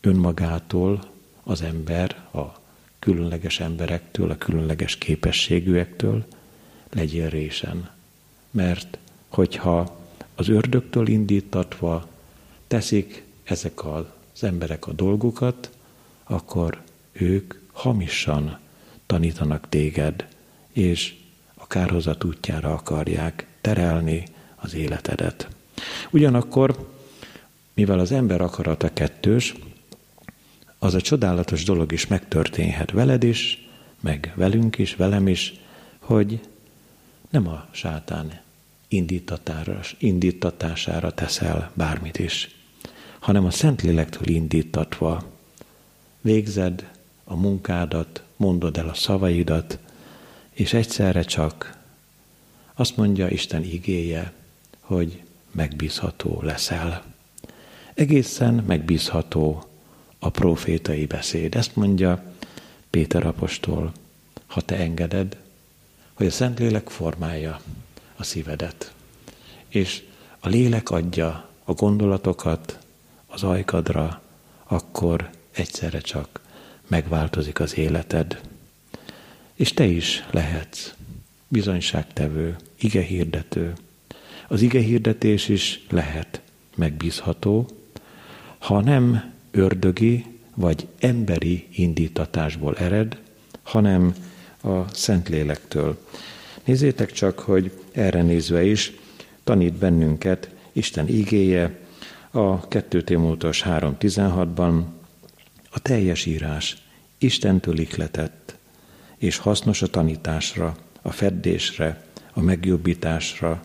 önmagától 0.00 1.10
az 1.42 1.62
ember, 1.62 2.28
a 2.32 2.60
különleges 2.98 3.60
emberektől, 3.60 4.30
a 4.30 4.38
különleges 4.38 4.96
képességűektől, 4.96 6.26
legyél 6.90 7.28
résen. 7.28 7.90
Mert 8.50 8.98
hogyha 9.28 9.98
az 10.34 10.48
ördögtől 10.48 11.08
indítatva 11.08 12.08
teszik 12.66 13.24
ezek 13.42 13.84
az 13.84 14.04
emberek 14.40 14.86
a 14.86 14.92
dolgukat, 14.92 15.70
akkor 16.24 16.82
ők 17.12 17.54
hamisan 17.72 18.58
tanítanak 19.06 19.68
téged, 19.68 20.26
és 20.72 21.14
a 21.54 21.66
kárhozat 21.66 22.24
útjára 22.24 22.72
akarják 22.72 23.46
terelni 23.60 24.24
az 24.56 24.74
életedet. 24.74 25.48
Ugyanakkor, 26.10 26.88
mivel 27.74 27.98
az 27.98 28.12
ember 28.12 28.40
akarata 28.40 28.92
kettős, 28.92 29.54
az 30.78 30.94
a 30.94 31.00
csodálatos 31.00 31.64
dolog 31.64 31.92
is 31.92 32.06
megtörténhet 32.06 32.90
veled 32.90 33.22
is, 33.22 33.68
meg 34.00 34.32
velünk 34.36 34.78
is, 34.78 34.94
velem 34.94 35.28
is, 35.28 35.54
hogy 35.98 36.40
nem 37.30 37.48
a 37.48 37.66
sátán 37.70 38.40
indítatására 39.98 41.14
teszel 41.14 41.70
bármit 41.74 42.18
is, 42.18 42.54
hanem 43.18 43.44
a 43.44 43.50
Szentlélektől 43.50 44.28
indítatva 44.28 45.24
végzed 46.20 46.90
a 47.24 47.36
munkádat, 47.36 48.22
mondod 48.36 48.76
el 48.76 48.88
a 48.88 48.94
szavaidat, 48.94 49.78
és 50.50 50.72
egyszerre 50.72 51.22
csak 51.22 51.78
azt 52.74 52.96
mondja 52.96 53.28
Isten 53.28 53.62
igéje, 53.62 54.32
hogy 54.80 55.22
megbízható 55.50 56.40
leszel. 56.42 57.04
Egészen 57.94 58.54
megbízható 58.54 59.64
a 60.18 60.30
profétai 60.30 61.06
beszéd. 61.06 61.54
Ezt 61.54 61.76
mondja 61.76 62.22
Péter 62.90 63.26
apostol, 63.26 63.92
ha 64.46 64.60
te 64.60 64.76
engeded, 64.76 65.36
hogy 66.20 66.28
a 66.28 66.32
Szentlélek 66.32 66.88
formálja 66.88 67.60
a 68.16 68.22
szívedet, 68.22 68.92
és 69.68 70.02
a 70.38 70.48
lélek 70.48 70.90
adja 70.90 71.48
a 71.64 71.72
gondolatokat 71.72 72.78
az 73.26 73.42
ajkadra, 73.42 74.22
akkor 74.64 75.30
egyszerre 75.50 76.00
csak 76.00 76.40
megváltozik 76.86 77.60
az 77.60 77.76
életed. 77.76 78.40
És 79.54 79.72
te 79.72 79.84
is 79.84 80.24
lehetsz 80.30 80.94
bizonyságtevő, 81.48 82.56
igehirdető. 82.80 83.72
Az 84.48 84.62
igehirdetés 84.62 85.48
is 85.48 85.86
lehet 85.90 86.40
megbízható, 86.76 87.68
ha 88.58 88.80
nem 88.80 89.32
ördögi 89.50 90.26
vagy 90.54 90.86
emberi 90.98 91.66
indítatásból 91.70 92.76
ered, 92.76 93.18
hanem 93.62 94.14
a 94.62 94.94
Szentlélektől. 94.94 95.98
Nézzétek 96.64 97.12
csak, 97.12 97.38
hogy 97.38 97.70
erre 97.92 98.22
nézve 98.22 98.64
is 98.64 98.92
tanít 99.44 99.74
bennünket 99.74 100.50
Isten 100.72 101.08
igéje 101.08 101.78
a 102.30 102.68
2 102.68 103.02
Timóteus 103.02 103.62
3.16-ban, 103.62 104.82
a 105.70 105.78
teljes 105.78 106.26
írás 106.26 106.76
Istentől 107.18 107.78
ihletett, 107.78 108.56
és 109.16 109.36
hasznos 109.36 109.82
a 109.82 109.86
tanításra, 109.86 110.76
a 111.02 111.10
feddésre, 111.10 112.04
a 112.32 112.40
megjobbításra, 112.40 113.62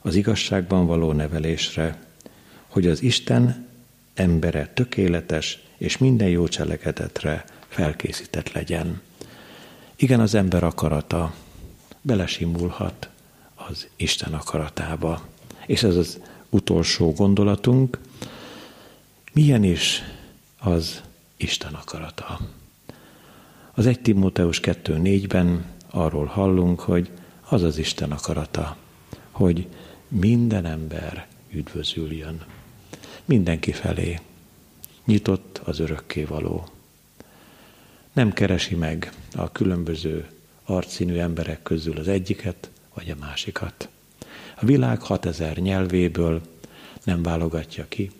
az 0.00 0.14
igazságban 0.14 0.86
való 0.86 1.12
nevelésre, 1.12 1.98
hogy 2.66 2.86
az 2.86 3.02
Isten 3.02 3.66
embere 4.14 4.70
tökéletes 4.74 5.58
és 5.76 5.98
minden 5.98 6.28
jó 6.28 6.48
cselekedetre 6.48 7.44
felkészített 7.68 8.52
legyen. 8.52 9.00
Igen, 9.96 10.20
az 10.20 10.34
ember 10.34 10.64
akarata 10.64 11.34
belesimulhat 12.02 13.08
az 13.54 13.88
Isten 13.96 14.34
akaratába. 14.34 15.20
És 15.66 15.82
ez 15.82 15.96
az 15.96 16.20
utolsó 16.50 17.12
gondolatunk, 17.12 17.98
milyen 19.32 19.64
is 19.64 20.02
az 20.58 21.02
Isten 21.36 21.74
akarata. 21.74 22.38
Az 23.74 23.86
1 23.86 24.00
Timóteus 24.00 24.60
2.4-ben 24.60 25.64
arról 25.90 26.26
hallunk, 26.26 26.80
hogy 26.80 27.10
az 27.48 27.62
az 27.62 27.78
Isten 27.78 28.12
akarata, 28.12 28.76
hogy 29.30 29.66
minden 30.08 30.66
ember 30.66 31.26
üdvözüljön. 31.50 32.44
Mindenki 33.24 33.72
felé. 33.72 34.20
Nyitott 35.04 35.60
az 35.64 35.78
örökkévaló. 35.78 36.68
Nem 38.16 38.32
keresi 38.32 38.74
meg 38.74 39.12
a 39.34 39.52
különböző 39.52 40.26
arcszínű 40.64 41.16
emberek 41.16 41.62
közül 41.62 41.98
az 41.98 42.08
egyiket 42.08 42.70
vagy 42.94 43.10
a 43.10 43.14
másikat. 43.20 43.88
A 44.60 44.64
világ 44.64 45.00
6000 45.00 45.56
nyelvéből 45.56 46.40
nem 47.04 47.22
válogatja 47.22 47.84
ki 47.88 48.10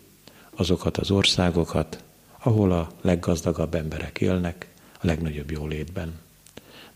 azokat 0.55 0.97
az 0.97 1.11
országokat, 1.11 2.03
ahol 2.39 2.71
a 2.71 2.91
leggazdagabb 3.01 3.75
emberek 3.75 4.21
élnek, 4.21 4.67
a 4.93 5.05
legnagyobb 5.05 5.51
jólétben. 5.51 6.19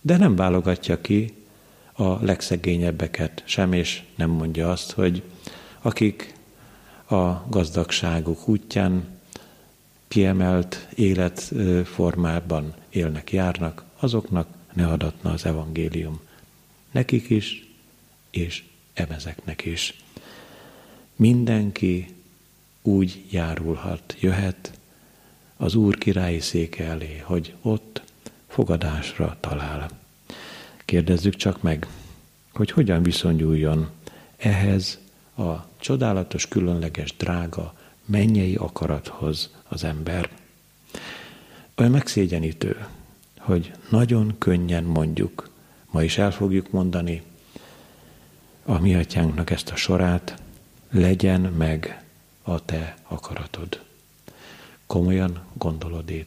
De 0.01 0.17
nem 0.17 0.35
válogatja 0.35 1.01
ki 1.01 1.33
a 1.93 2.25
legszegényebbeket 2.25 3.43
sem, 3.45 3.73
és 3.73 4.03
nem 4.15 4.29
mondja 4.29 4.71
azt, 4.71 4.91
hogy 4.91 5.23
akik 5.81 6.33
a 7.05 7.49
gazdagságuk 7.49 8.47
útján 8.47 9.19
kiemelt 10.11 10.87
életformában 10.95 12.73
élnek, 12.89 13.31
járnak, 13.31 13.83
azoknak 13.99 14.47
ne 14.73 14.87
adatna 14.87 15.31
az 15.31 15.45
evangélium. 15.45 16.19
Nekik 16.91 17.29
is, 17.29 17.67
és 18.29 18.63
emezeknek 18.93 19.65
is. 19.65 20.03
Mindenki 21.15 22.15
úgy 22.81 23.23
járulhat, 23.29 24.15
jöhet 24.19 24.79
az 25.57 25.75
Úr 25.75 25.97
királyi 25.97 26.39
széke 26.39 26.83
elé, 26.83 27.17
hogy 27.23 27.53
ott 27.61 28.01
fogadásra 28.47 29.37
talál. 29.39 29.89
Kérdezzük 30.85 31.35
csak 31.35 31.61
meg, 31.61 31.87
hogy 32.53 32.71
hogyan 32.71 33.03
viszonyuljon 33.03 33.89
ehhez 34.37 34.99
a 35.37 35.51
csodálatos, 35.79 36.47
különleges, 36.47 37.15
drága, 37.17 37.79
mennyei 38.05 38.55
akarathoz 38.55 39.49
az 39.67 39.83
ember. 39.83 40.29
Olyan 41.75 41.91
megszégyenítő, 41.91 42.85
hogy 43.37 43.71
nagyon 43.89 44.35
könnyen 44.37 44.83
mondjuk, 44.83 45.49
ma 45.91 46.03
is 46.03 46.17
el 46.17 46.31
fogjuk 46.31 46.71
mondani 46.71 47.21
a 48.65 48.79
mi 48.79 48.95
atyánknak 48.95 49.49
ezt 49.49 49.69
a 49.69 49.75
sorát, 49.75 50.41
legyen 50.91 51.41
meg 51.41 52.03
a 52.41 52.65
te 52.65 52.97
akaratod. 53.07 53.83
Komolyan 54.85 55.39
gondolod, 55.53 56.09
é 56.09 56.25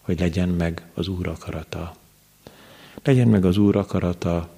hogy 0.00 0.20
legyen 0.20 0.48
meg 0.48 0.86
az 0.94 1.08
Úr 1.08 1.28
akarata. 1.28 1.96
Legyen 3.02 3.28
meg 3.28 3.44
az 3.44 3.56
Úr 3.56 3.76
akarata, 3.76 4.48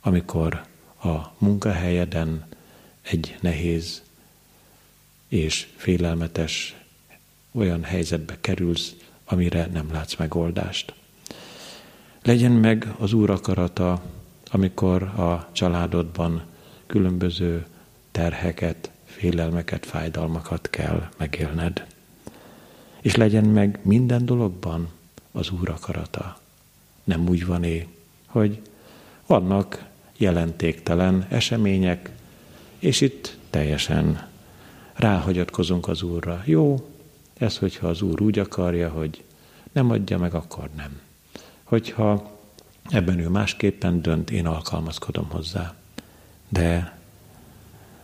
amikor 0.00 0.64
a 1.02 1.16
munkahelyeden 1.38 2.46
egy 3.02 3.36
nehéz 3.40 4.02
és 5.28 5.66
félelmetes 5.76 6.76
olyan 7.52 7.82
helyzetbe 7.82 8.36
kerülsz, 8.40 8.94
amire 9.24 9.66
nem 9.72 9.92
látsz 9.92 10.16
megoldást. 10.16 10.94
Legyen 12.22 12.52
meg 12.52 12.94
az 12.98 13.12
Úr 13.12 13.30
akarata, 13.30 14.02
amikor 14.50 15.02
a 15.02 15.48
családodban 15.52 16.42
különböző 16.86 17.66
terheket, 18.10 18.90
félelmeket, 19.04 19.86
fájdalmakat 19.86 20.70
kell 20.70 21.08
megélned. 21.16 21.86
És 23.00 23.14
legyen 23.14 23.44
meg 23.44 23.78
minden 23.82 24.26
dologban 24.26 24.88
az 25.32 25.50
Úr 25.50 25.68
akarata. 25.68 26.38
Nem 27.04 27.28
úgy 27.28 27.46
van 27.46 27.64
é, 27.64 27.86
hogy 28.26 28.60
vannak 29.26 29.84
jelentéktelen 30.16 31.26
események, 31.28 32.10
és 32.78 33.00
itt 33.00 33.36
teljesen 33.50 34.28
ráhagyatkozunk 34.96 35.88
az 35.88 36.02
Úrra. 36.02 36.42
Jó, 36.44 36.88
ez, 37.38 37.58
hogyha 37.58 37.88
az 37.88 38.02
Úr 38.02 38.20
úgy 38.20 38.38
akarja, 38.38 38.90
hogy 38.90 39.24
nem 39.72 39.90
adja 39.90 40.18
meg, 40.18 40.34
akkor 40.34 40.68
nem. 40.76 41.00
Hogyha 41.64 42.30
ebben 42.88 43.18
ő 43.18 43.28
másképpen 43.28 44.02
dönt, 44.02 44.30
én 44.30 44.46
alkalmazkodom 44.46 45.26
hozzá. 45.30 45.74
De 46.48 46.98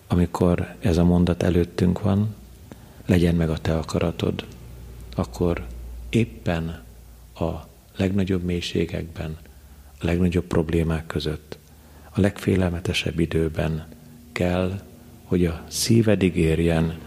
amikor 0.07 0.74
ez 0.78 0.96
a 0.96 1.05
mondat 1.05 1.42
előttünk 1.42 2.00
van, 2.00 2.35
legyen 3.07 3.35
meg 3.35 3.50
a 3.50 3.59
te 3.59 3.76
akaratod, 3.76 4.46
akkor 5.14 5.66
éppen 6.09 6.83
a 7.35 7.50
legnagyobb 7.96 8.42
mélységekben, 8.42 9.37
a 10.00 10.05
legnagyobb 10.05 10.44
problémák 10.44 11.07
között, 11.07 11.59
a 12.11 12.20
legfélelmetesebb 12.20 13.18
időben 13.18 13.87
kell, 14.33 14.81
hogy 15.32 15.44
a 15.44 15.64
szívedig 15.68 16.36
érjen 16.36 16.98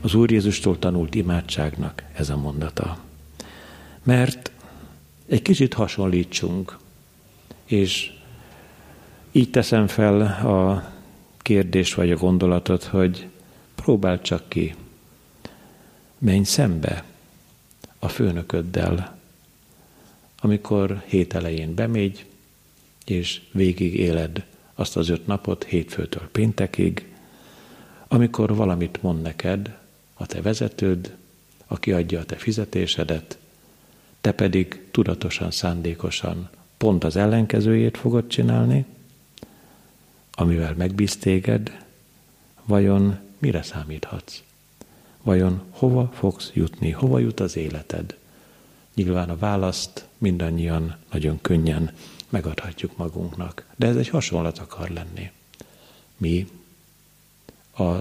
az 0.00 0.14
Úr 0.14 0.30
Jézustól 0.30 0.78
tanult 0.78 1.14
imádságnak 1.14 2.02
ez 2.12 2.30
a 2.30 2.36
mondata. 2.36 2.98
Mert 4.02 4.50
egy 5.26 5.42
kicsit 5.42 5.74
hasonlítsunk, 5.74 6.78
és 7.64 8.12
így 9.32 9.50
teszem 9.50 9.86
fel 9.86 10.20
a 10.20 10.92
kérdést 11.38 11.94
vagy 11.94 12.10
a 12.10 12.16
gondolatot, 12.16 12.84
hogy 12.84 13.26
próbáld 13.74 14.20
csak 14.20 14.48
ki, 14.48 14.74
menj 16.18 16.44
szembe 16.44 17.04
a 17.98 18.08
főnököddel, 18.08 19.18
amikor 20.40 21.02
hét 21.06 21.34
elején 21.34 21.74
bemégy, 21.74 22.26
és 23.04 23.40
végig 23.52 23.94
éled 23.94 24.44
azt 24.74 24.96
az 24.96 25.08
öt 25.08 25.26
napot, 25.26 25.64
hétfőtől 25.64 26.28
péntekig, 26.32 27.10
amikor 28.12 28.54
valamit 28.54 29.02
mond 29.02 29.22
neked 29.22 29.78
a 30.14 30.26
te 30.26 30.42
vezetőd, 30.42 31.16
aki 31.66 31.92
adja 31.92 32.20
a 32.20 32.24
te 32.24 32.36
fizetésedet, 32.36 33.38
te 34.20 34.32
pedig 34.32 34.88
tudatosan, 34.90 35.50
szándékosan 35.50 36.48
pont 36.76 37.04
az 37.04 37.16
ellenkezőjét 37.16 37.96
fogod 37.96 38.26
csinálni, 38.26 38.84
amivel 40.32 40.74
megbíz 40.74 41.16
téged, 41.16 41.84
vajon 42.64 43.18
mire 43.38 43.62
számíthatsz? 43.62 44.42
Vajon 45.22 45.62
hova 45.70 46.10
fogsz 46.14 46.50
jutni, 46.54 46.90
hova 46.90 47.18
jut 47.18 47.40
az 47.40 47.56
életed? 47.56 48.16
Nyilván 48.94 49.30
a 49.30 49.38
választ 49.38 50.06
mindannyian 50.18 50.96
nagyon 51.12 51.38
könnyen 51.40 51.90
megadhatjuk 52.28 52.96
magunknak, 52.96 53.64
de 53.76 53.86
ez 53.86 53.96
egy 53.96 54.08
hasonlat 54.08 54.58
akar 54.58 54.88
lenni. 54.88 55.30
Mi 56.16 56.46
a 57.76 57.92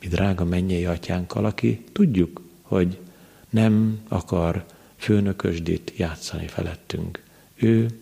mi 0.00 0.08
drága 0.08 0.44
mennyei 0.44 0.84
atyánkkal, 0.84 1.44
aki 1.44 1.84
tudjuk, 1.92 2.40
hogy 2.62 2.98
nem 3.48 4.00
akar 4.08 4.64
főnökösdit 4.96 5.92
játszani 5.96 6.46
felettünk. 6.46 7.22
Ő 7.54 8.00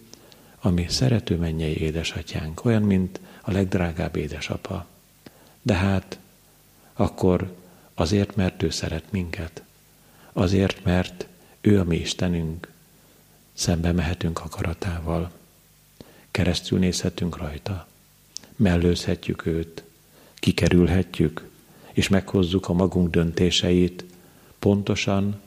a 0.58 0.68
mi 0.68 0.86
szerető 0.88 1.36
mennyei 1.36 1.76
édesatyánk, 1.80 2.64
olyan, 2.64 2.82
mint 2.82 3.20
a 3.40 3.50
legdrágább 3.50 4.16
édesapa. 4.16 4.86
De 5.62 5.74
hát 5.74 6.18
akkor 6.92 7.54
azért, 7.94 8.36
mert 8.36 8.62
ő 8.62 8.70
szeret 8.70 9.12
minket, 9.12 9.62
azért, 10.32 10.84
mert 10.84 11.26
ő 11.60 11.80
a 11.80 11.84
mi 11.84 11.96
Istenünk, 11.96 12.68
szembe 13.52 13.92
mehetünk 13.92 14.40
akaratával, 14.40 15.30
keresztül 16.30 16.78
nézhetünk 16.78 17.36
rajta, 17.36 17.86
mellőzhetjük 18.56 19.46
őt, 19.46 19.82
kikerülhetjük, 20.46 21.48
és 21.92 22.08
meghozzuk 22.08 22.68
a 22.68 22.72
magunk 22.72 23.10
döntéseit 23.10 24.04
pontosan 24.58 25.40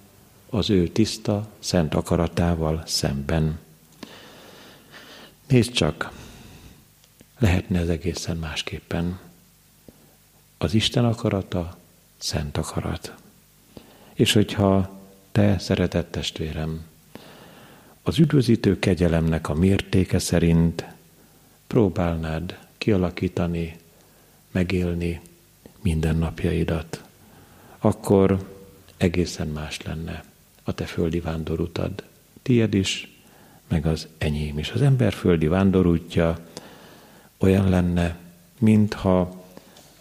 az 0.49 0.69
ő 0.69 0.87
tiszta, 0.87 1.47
szent 1.59 1.93
akaratával 1.93 2.83
szemben. 2.85 3.59
Nézd 5.47 5.71
csak, 5.71 6.11
lehetne 7.37 7.79
ez 7.79 7.87
egészen 7.87 8.37
másképpen. 8.37 9.19
Az 10.57 10.73
Isten 10.73 11.05
akarata, 11.05 11.77
szent 12.17 12.57
akarat. 12.57 13.13
És 14.13 14.33
hogyha 14.33 14.99
te, 15.31 15.57
szeretett 15.59 16.11
testvérem, 16.11 16.85
az 18.01 18.19
üdvözítő 18.19 18.79
kegyelemnek 18.79 19.49
a 19.49 19.53
mértéke 19.53 20.19
szerint 20.19 20.85
próbálnád 21.67 22.57
kialakítani, 22.77 23.75
megélni 24.51 25.21
mindennapjaidat, 25.81 27.03
akkor 27.77 28.49
egészen 28.97 29.47
más 29.47 29.81
lenne 29.81 30.23
a 30.63 30.73
te 30.73 30.85
földi 30.85 31.19
vándorutad. 31.19 32.03
Tied 32.41 32.73
is, 32.73 33.17
meg 33.67 33.85
az 33.85 34.07
enyém 34.17 34.57
is. 34.57 34.71
Az 34.71 34.81
ember 34.81 35.13
földi 35.13 35.47
vándorútja 35.47 36.37
olyan 37.37 37.69
lenne, 37.69 38.17
mintha 38.59 39.43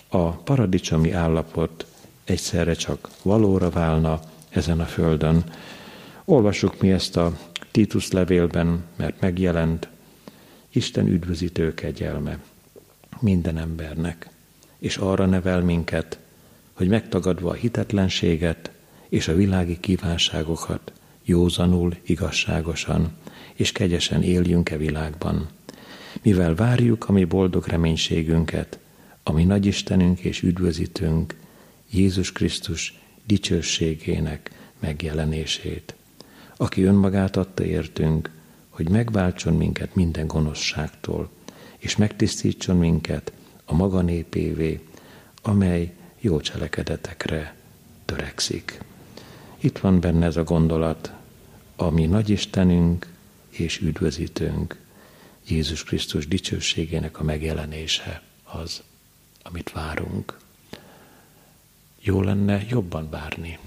a 0.08 0.30
paradicsomi 0.30 1.12
állapot 1.12 1.86
egyszerre 2.24 2.74
csak 2.74 3.08
valóra 3.22 3.70
válna, 3.70 4.20
ezen 4.48 4.80
a 4.80 4.84
földön. 4.84 5.44
Olvassuk 6.24 6.80
mi 6.80 6.90
ezt 6.90 7.16
a 7.16 7.38
Titus 7.70 8.10
levélben, 8.10 8.84
mert 8.96 9.20
megjelent 9.20 9.88
Isten 10.70 11.06
üdvözítő 11.06 11.74
kegyelme 11.74 12.38
minden 13.20 13.58
embernek, 13.58 14.30
és 14.78 14.96
arra 14.96 15.26
nevel 15.26 15.60
minket, 15.60 16.18
hogy 16.72 16.88
megtagadva 16.88 17.50
a 17.50 17.54
hitetlenséget 17.54 18.70
és 19.08 19.28
a 19.28 19.34
világi 19.34 19.80
kívánságokat 19.80 20.92
józanul, 21.24 21.94
igazságosan 22.02 23.12
és 23.54 23.72
kegyesen 23.72 24.22
éljünk-e 24.22 24.76
világban, 24.76 25.48
mivel 26.22 26.54
várjuk 26.54 27.08
a 27.08 27.12
mi 27.12 27.24
boldog 27.24 27.66
reménységünket, 27.66 28.78
ami 29.22 29.44
nagyistenünk 29.44 30.18
és 30.18 30.42
üdvözítünk, 30.42 31.34
Jézus 31.90 32.32
Krisztus 32.32 33.00
dicsőségének 33.26 34.50
megjelenését, 34.78 35.94
aki 36.56 36.82
önmagát 36.82 37.36
adta 37.36 37.64
értünk, 37.64 38.30
hogy 38.68 38.88
megváltson 38.88 39.54
minket 39.54 39.94
minden 39.94 40.26
gonoszságtól, 40.26 41.30
és 41.78 41.96
megtisztítson 41.96 42.76
minket 42.76 43.32
a 43.70 43.74
maga 43.74 44.00
népévé, 44.00 44.80
amely 45.42 45.94
jó 46.20 46.40
cselekedetekre 46.40 47.54
törekszik. 48.04 48.80
Itt 49.58 49.78
van 49.78 50.00
benne 50.00 50.26
ez 50.26 50.36
a 50.36 50.44
gondolat, 50.44 51.12
ami 51.76 52.06
nagyistenünk 52.06 53.12
és 53.48 53.78
üdvözítőnk, 53.78 54.80
Jézus 55.48 55.84
Krisztus 55.84 56.28
dicsőségének 56.28 57.20
a 57.20 57.22
megjelenése 57.22 58.22
az, 58.44 58.82
amit 59.42 59.72
várunk. 59.72 60.38
Jó 62.00 62.22
lenne 62.22 62.64
jobban 62.68 63.10
várni, 63.10 63.58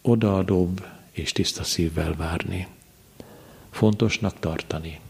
odaadóbb 0.00 0.86
és 1.10 1.32
tiszta 1.32 1.64
szívvel 1.64 2.14
várni, 2.16 2.66
fontosnak 3.70 4.38
tartani 4.38 5.00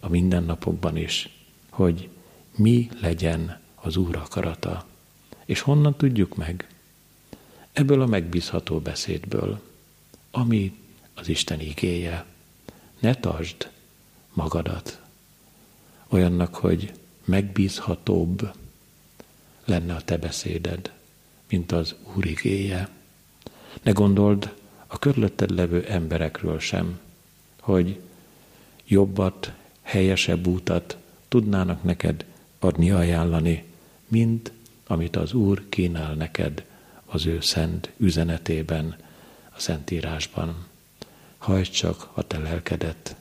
a 0.00 0.08
mindennapokban 0.08 0.96
is, 0.96 1.28
hogy 1.70 2.08
mi 2.58 2.88
legyen 3.00 3.60
az 3.74 3.96
Úr 3.96 4.16
akarata. 4.16 4.86
És 5.44 5.60
honnan 5.60 5.96
tudjuk 5.96 6.36
meg? 6.36 6.68
Ebből 7.72 8.02
a 8.02 8.06
megbízható 8.06 8.78
beszédből, 8.78 9.60
ami 10.30 10.78
az 11.14 11.28
Isten 11.28 11.60
igéje. 11.60 12.24
Ne 12.98 13.14
tartsd 13.14 13.70
magadat 14.32 15.00
olyannak, 16.08 16.54
hogy 16.54 16.92
megbízhatóbb 17.24 18.52
lenne 19.64 19.94
a 19.94 20.00
te 20.00 20.16
beszéded, 20.16 20.92
mint 21.48 21.72
az 21.72 21.94
Úr 22.14 22.26
igéje. 22.26 22.88
Ne 23.82 23.90
gondold 23.90 24.54
a 24.86 24.98
körülötted 24.98 25.50
levő 25.50 25.84
emberekről 25.84 26.58
sem, 26.58 27.00
hogy 27.60 28.00
jobbat, 28.86 29.52
helyesebb 29.82 30.46
útat 30.46 30.96
tudnának 31.28 31.82
neked 31.82 32.24
adni, 32.58 32.90
ajánlani, 32.90 33.64
mint 34.08 34.52
amit 34.86 35.16
az 35.16 35.32
Úr 35.32 35.68
kínál 35.68 36.14
neked 36.14 36.64
az 37.04 37.26
ő 37.26 37.40
szent 37.40 37.90
üzenetében, 37.96 38.96
a 39.56 39.60
Szentírásban. 39.60 40.66
Hajts 41.38 41.70
csak 41.70 42.08
a 42.14 42.26
te 42.26 42.38
lelkedet 42.38 43.16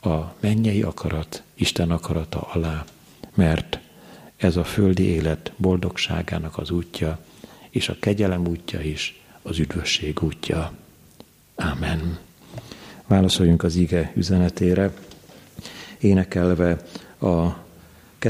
a 0.00 0.34
mennyei 0.40 0.82
akarat, 0.82 1.42
Isten 1.54 1.90
akarata 1.90 2.40
alá, 2.40 2.84
mert 3.34 3.78
ez 4.36 4.56
a 4.56 4.64
földi 4.64 5.02
élet 5.02 5.52
boldogságának 5.56 6.58
az 6.58 6.70
útja, 6.70 7.18
és 7.70 7.88
a 7.88 7.96
kegyelem 8.00 8.46
útja 8.46 8.80
is 8.80 9.20
az 9.42 9.58
üdvösség 9.58 10.22
útja. 10.22 10.72
Amen. 11.54 12.18
Válaszoljunk 13.06 13.62
az 13.62 13.74
ige 13.74 14.12
üzenetére, 14.14 14.94
énekelve 15.98 16.86
a 17.20 17.63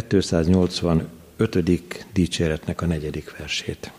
285. 0.02 2.04
dicséretnek 2.12 2.83
a 2.83 2.87
negyedik 2.87 3.37
versét. 3.37 3.92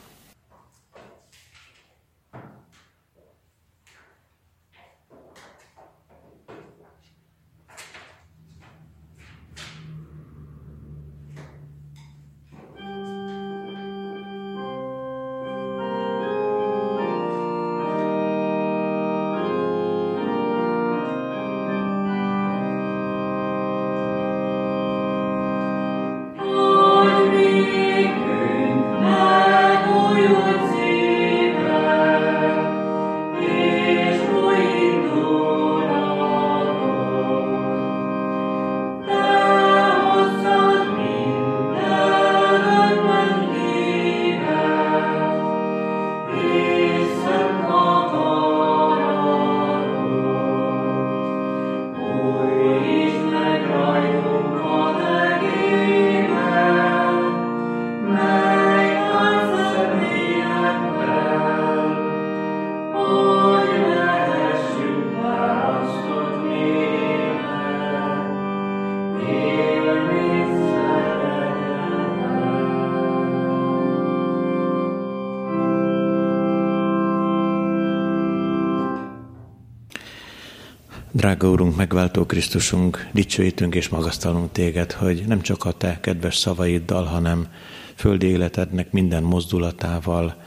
Drága 81.26 81.50
Úrunk, 81.50 81.76
megváltó 81.76 82.26
Krisztusunk, 82.26 83.10
dicsőítünk 83.12 83.76
és 83.76 83.90
magasztalunk 83.90 84.52
téged, 84.52 84.92
hogy 84.92 85.24
nem 85.28 85.42
csak 85.42 85.66
a 85.66 85.72
te 85.72 86.00
kedves 86.00 86.38
szavaiddal, 86.38 87.04
hanem 87.04 87.48
földi 87.96 88.28
életednek 88.28 88.92
minden 88.92 89.24
mozdulatával, 89.24 90.42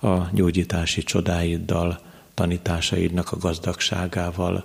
a 0.00 0.16
gyógyítási 0.32 1.02
csodáiddal, 1.02 2.00
tanításaidnak 2.34 3.32
a 3.32 3.36
gazdagságával, 3.36 4.64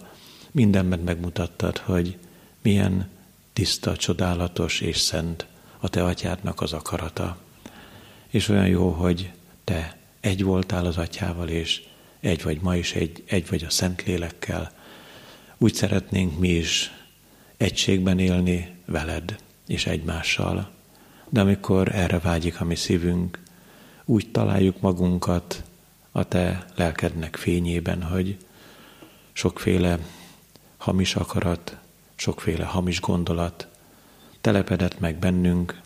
mindenben 0.51 0.99
megmutattad, 0.99 1.78
hogy 1.78 2.17
milyen 2.62 3.10
tiszta, 3.54 3.95
csodálatos 3.95 4.82
és 4.82 4.97
szent 4.97 5.45
a 5.80 5.89
te 5.89 6.04
atyádnak 6.04 6.62
az 6.62 6.73
akarata. 6.73 7.38
És 8.28 8.49
olyan 8.49 8.67
jó, 8.67 8.89
hogy 8.89 9.32
te 9.63 9.97
egy 10.19 10.43
voltál 10.43 10.86
az 10.86 10.97
atyával, 10.97 11.47
és 11.47 11.84
egy 12.19 12.43
vagy 12.43 12.62
ma 12.62 12.75
is, 12.75 12.93
egy, 12.93 13.23
egy 13.28 13.49
vagy 13.49 13.63
a 13.63 13.69
Szentlélekkel, 13.69 14.74
úgy 15.58 15.74
szeretnénk 15.74 16.39
mi 16.39 16.50
is 16.50 16.91
egységben 17.58 18.20
élni 18.20 18.76
veled 18.86 19.39
és 19.68 19.86
egymással. 19.86 20.70
De 21.30 21.41
amikor 21.41 21.96
erre 21.96 22.20
vágyik 22.20 22.62
a 22.62 22.65
mi 22.65 22.76
szívünk, 22.76 23.39
úgy 24.06 24.32
találjuk 24.32 24.82
magunkat 24.82 25.63
a 26.12 26.24
te 26.24 26.65
lelkednek 26.76 27.36
fényében, 27.36 28.04
hogy 28.04 28.38
sokféle 29.32 30.00
hamis 30.78 31.15
akarat, 31.15 31.78
sokféle 32.15 32.65
hamis 32.65 33.02
gondolat 33.02 33.68
telepedett 34.41 35.00
meg 35.00 35.15
bennünk, 35.15 35.82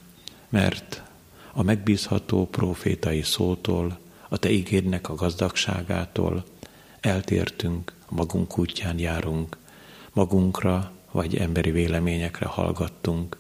mert 0.50 1.04
a 1.54 1.64
megbízható 1.64 2.48
profétai 2.48 3.22
szótól, 3.22 4.00
a 4.30 4.38
te 4.38 4.52
ígédnek 4.52 5.10
a 5.10 5.16
gazdagságától 5.16 6.46
eltértünk, 7.00 7.94
magunk 8.10 8.58
útján 8.58 9.00
járunk, 9.00 9.58
magunkra 10.14 10.92
vagy 11.12 11.36
emberi 11.36 11.72
véleményekre 11.72 12.46
hallgattunk, 12.46 13.38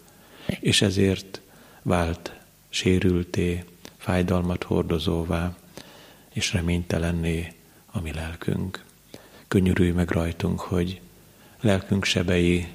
és 0.59 0.81
ezért 0.81 1.41
vált 1.81 2.33
sérülté, 2.69 3.63
fájdalmat 3.97 4.63
hordozóvá, 4.63 5.55
és 6.33 6.53
reménytelenné 6.53 7.53
a 7.91 8.01
mi 8.01 8.13
lelkünk. 8.13 8.85
Könnyörülj 9.47 9.91
meg 9.91 10.09
rajtunk, 10.09 10.59
hogy 10.59 11.01
lelkünk 11.61 12.03
sebei 12.03 12.67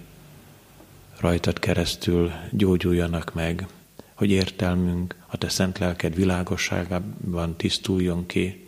rajtad 1.21 1.59
keresztül 1.59 2.33
gyógyuljanak 2.51 3.35
meg, 3.35 3.67
hogy 4.15 4.31
értelmünk 4.31 5.17
a 5.27 5.37
te 5.37 5.49
szent 5.49 5.79
lelked 5.79 6.15
világosságában 6.15 7.57
tisztuljon 7.57 8.27
ki, 8.27 8.64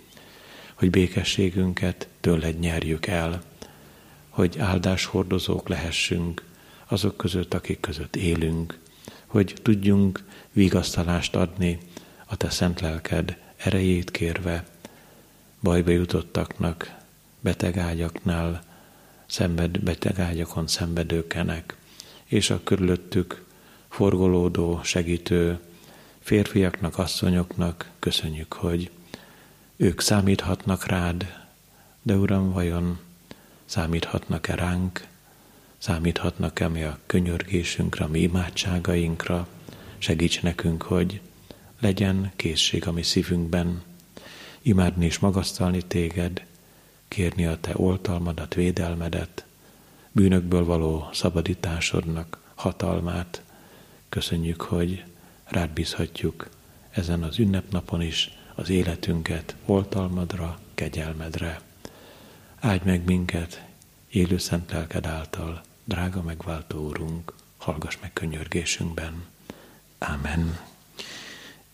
hogy 0.77 0.91
békességünket 0.91 2.09
tőled 2.21 2.59
nyerjük 2.59 3.07
el, 3.07 3.43
hogy 4.29 4.59
áldáshordozók 4.59 5.69
lehessünk 5.69 6.45
azok 6.87 7.17
között, 7.17 7.55
akik 7.55 7.81
között 7.81 8.17
élünk, 8.17 8.79
hogy 9.27 9.55
tudjunk 9.63 10.25
vigasztalást 10.53 11.37
adni 11.37 11.79
a 12.27 12.37
te 12.37 12.51
szent 12.51 12.81
lelked 12.81 13.37
erejét 13.57 14.11
kérve 14.11 14.65
bajba 15.63 15.91
jutottaknak, 15.91 16.95
betegágyaknál, 17.41 18.63
szenved, 19.27 19.79
betegágyakon 19.79 20.67
szenvedőkenek, 20.67 21.77
és 22.25 22.51
a 22.51 22.61
körülöttük 22.65 23.45
forgolódó, 23.89 24.81
segítő 24.83 25.59
férfiaknak, 26.21 26.99
asszonyoknak 26.99 27.91
köszönjük, 27.99 28.53
hogy 28.53 28.91
ők 29.77 30.01
számíthatnak 30.01 30.87
rád, 30.87 31.45
de 32.03 32.15
Uram, 32.15 32.53
vajon 32.53 32.99
számíthatnak-e 33.65 34.55
ránk, 34.55 35.07
számíthatnak-e 35.79 36.69
mi 36.69 36.83
a 36.83 36.99
könyörgésünkre, 37.07 38.05
a 38.05 38.09
mi 38.09 38.21
imádságainkra, 38.21 39.49
segíts 39.99 40.43
nekünk, 40.43 40.83
hogy 40.83 41.21
legyen 41.81 42.33
készség 42.37 42.87
a 42.87 42.93
mi 42.93 43.03
szívünkben, 43.03 43.83
imádni 44.63 45.05
és 45.05 45.19
magasztalni 45.19 45.83
téged, 45.83 46.45
kérni 47.09 47.47
a 47.47 47.61
te 47.61 47.73
oltalmadat, 47.75 48.55
védelmedet, 48.55 49.45
bűnökből 50.13 50.65
való 50.65 51.09
szabadításodnak 51.13 52.41
hatalmát. 52.55 53.43
Köszönjük, 54.09 54.61
hogy 54.61 55.05
rád 55.45 55.71
bízhatjuk 55.71 56.49
ezen 56.91 57.23
az 57.23 57.39
ünnepnapon 57.39 58.03
is 58.03 58.36
az 58.59 58.71
életünket 58.71 59.55
oltalmadra, 59.65 60.59
kegyelmedre. 60.75 61.61
Áldj 62.61 62.85
meg 62.85 63.05
minket 63.05 63.65
élő 64.11 64.39
szent 64.39 64.71
lelked 64.71 65.07
által, 65.07 65.63
drága 65.85 66.23
megváltó 66.23 66.87
úrunk, 66.87 67.33
hallgass 67.57 67.99
meg 68.01 68.13
könyörgésünkben. 68.13 69.25
Ámen. 69.99 70.59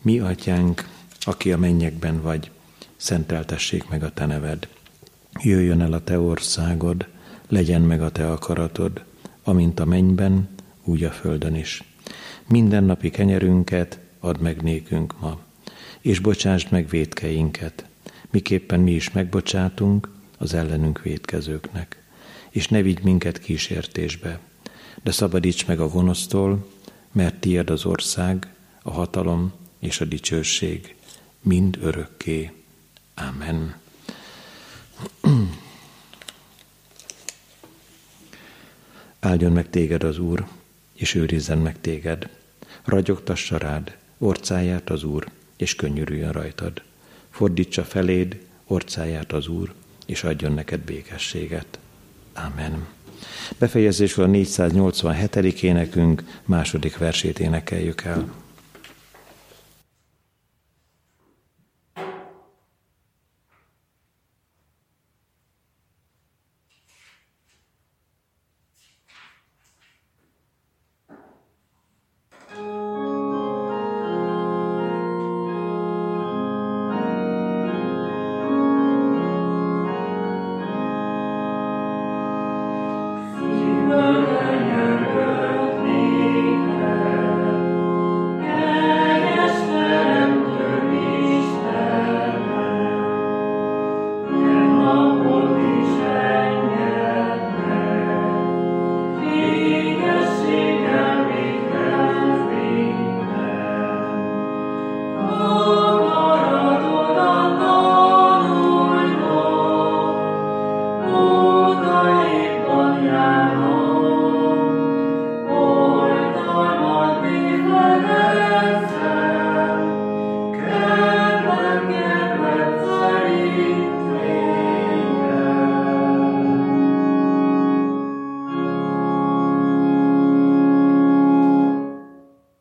Mi 0.02 0.18
atyánk, 0.18 0.88
aki 1.20 1.52
a 1.52 1.58
mennyekben 1.58 2.22
vagy, 2.22 2.50
szenteltessék 2.96 3.88
meg 3.88 4.02
a 4.02 4.12
te 4.12 4.26
neved. 4.26 4.68
Jöjjön 5.40 5.80
el 5.80 5.92
a 5.92 6.04
te 6.04 6.18
országod, 6.18 7.06
legyen 7.48 7.82
meg 7.82 8.02
a 8.02 8.10
te 8.10 8.30
akaratod, 8.30 9.04
amint 9.44 9.80
a 9.80 9.84
mennyben, 9.84 10.48
úgy 10.84 11.04
a 11.04 11.10
földön 11.10 11.54
is. 11.54 11.82
Minden 12.46 12.84
napi 12.84 13.10
kenyerünket 13.10 13.98
add 14.20 14.40
meg 14.40 14.62
nékünk 14.62 15.20
ma, 15.20 15.40
és 16.02 16.18
bocsásd 16.18 16.70
meg 16.70 16.88
védkeinket, 16.88 17.84
miképpen 18.30 18.80
mi 18.80 18.92
is 18.92 19.10
megbocsátunk 19.10 20.08
az 20.38 20.54
ellenünk 20.54 21.02
védkezőknek. 21.02 22.02
És 22.50 22.68
ne 22.68 22.82
vigy 22.82 23.02
minket 23.02 23.38
kísértésbe, 23.38 24.38
de 25.02 25.10
szabadíts 25.10 25.66
meg 25.66 25.80
a 25.80 25.88
gonosztól, 25.88 26.70
mert 27.12 27.40
tiéd 27.40 27.70
az 27.70 27.84
ország, 27.84 28.54
a 28.82 28.90
hatalom 28.90 29.52
és 29.78 30.00
a 30.00 30.04
dicsőség 30.04 30.94
mind 31.40 31.78
örökké. 31.80 32.52
Amen. 33.14 33.74
Áldjon 39.20 39.52
meg 39.52 39.70
téged 39.70 40.02
az 40.02 40.18
Úr, 40.18 40.46
és 40.94 41.14
őrizzen 41.14 41.58
meg 41.58 41.80
téged. 41.80 42.28
Ragyogtassa 42.84 43.58
rád 43.58 43.96
orcáját 44.18 44.90
az 44.90 45.04
Úr, 45.04 45.30
és 45.62 45.75
könnyörüljön 45.75 46.33
rajtad. 46.33 46.83
Fordítsa 47.31 47.85
feléd 47.85 48.40
orcáját 48.66 49.33
az 49.33 49.48
Úr, 49.48 49.72
és 50.07 50.25
adjon 50.25 50.53
neked 50.53 50.81
békességet. 50.81 51.79
Amen. 52.35 52.87
Befejezésül 53.59 54.25
a 54.25 54.27
487. 54.27 55.37
énekünk 55.62 56.22
második 56.44 56.98
versét 56.98 57.38
énekeljük 57.38 58.03
el. 58.03 58.41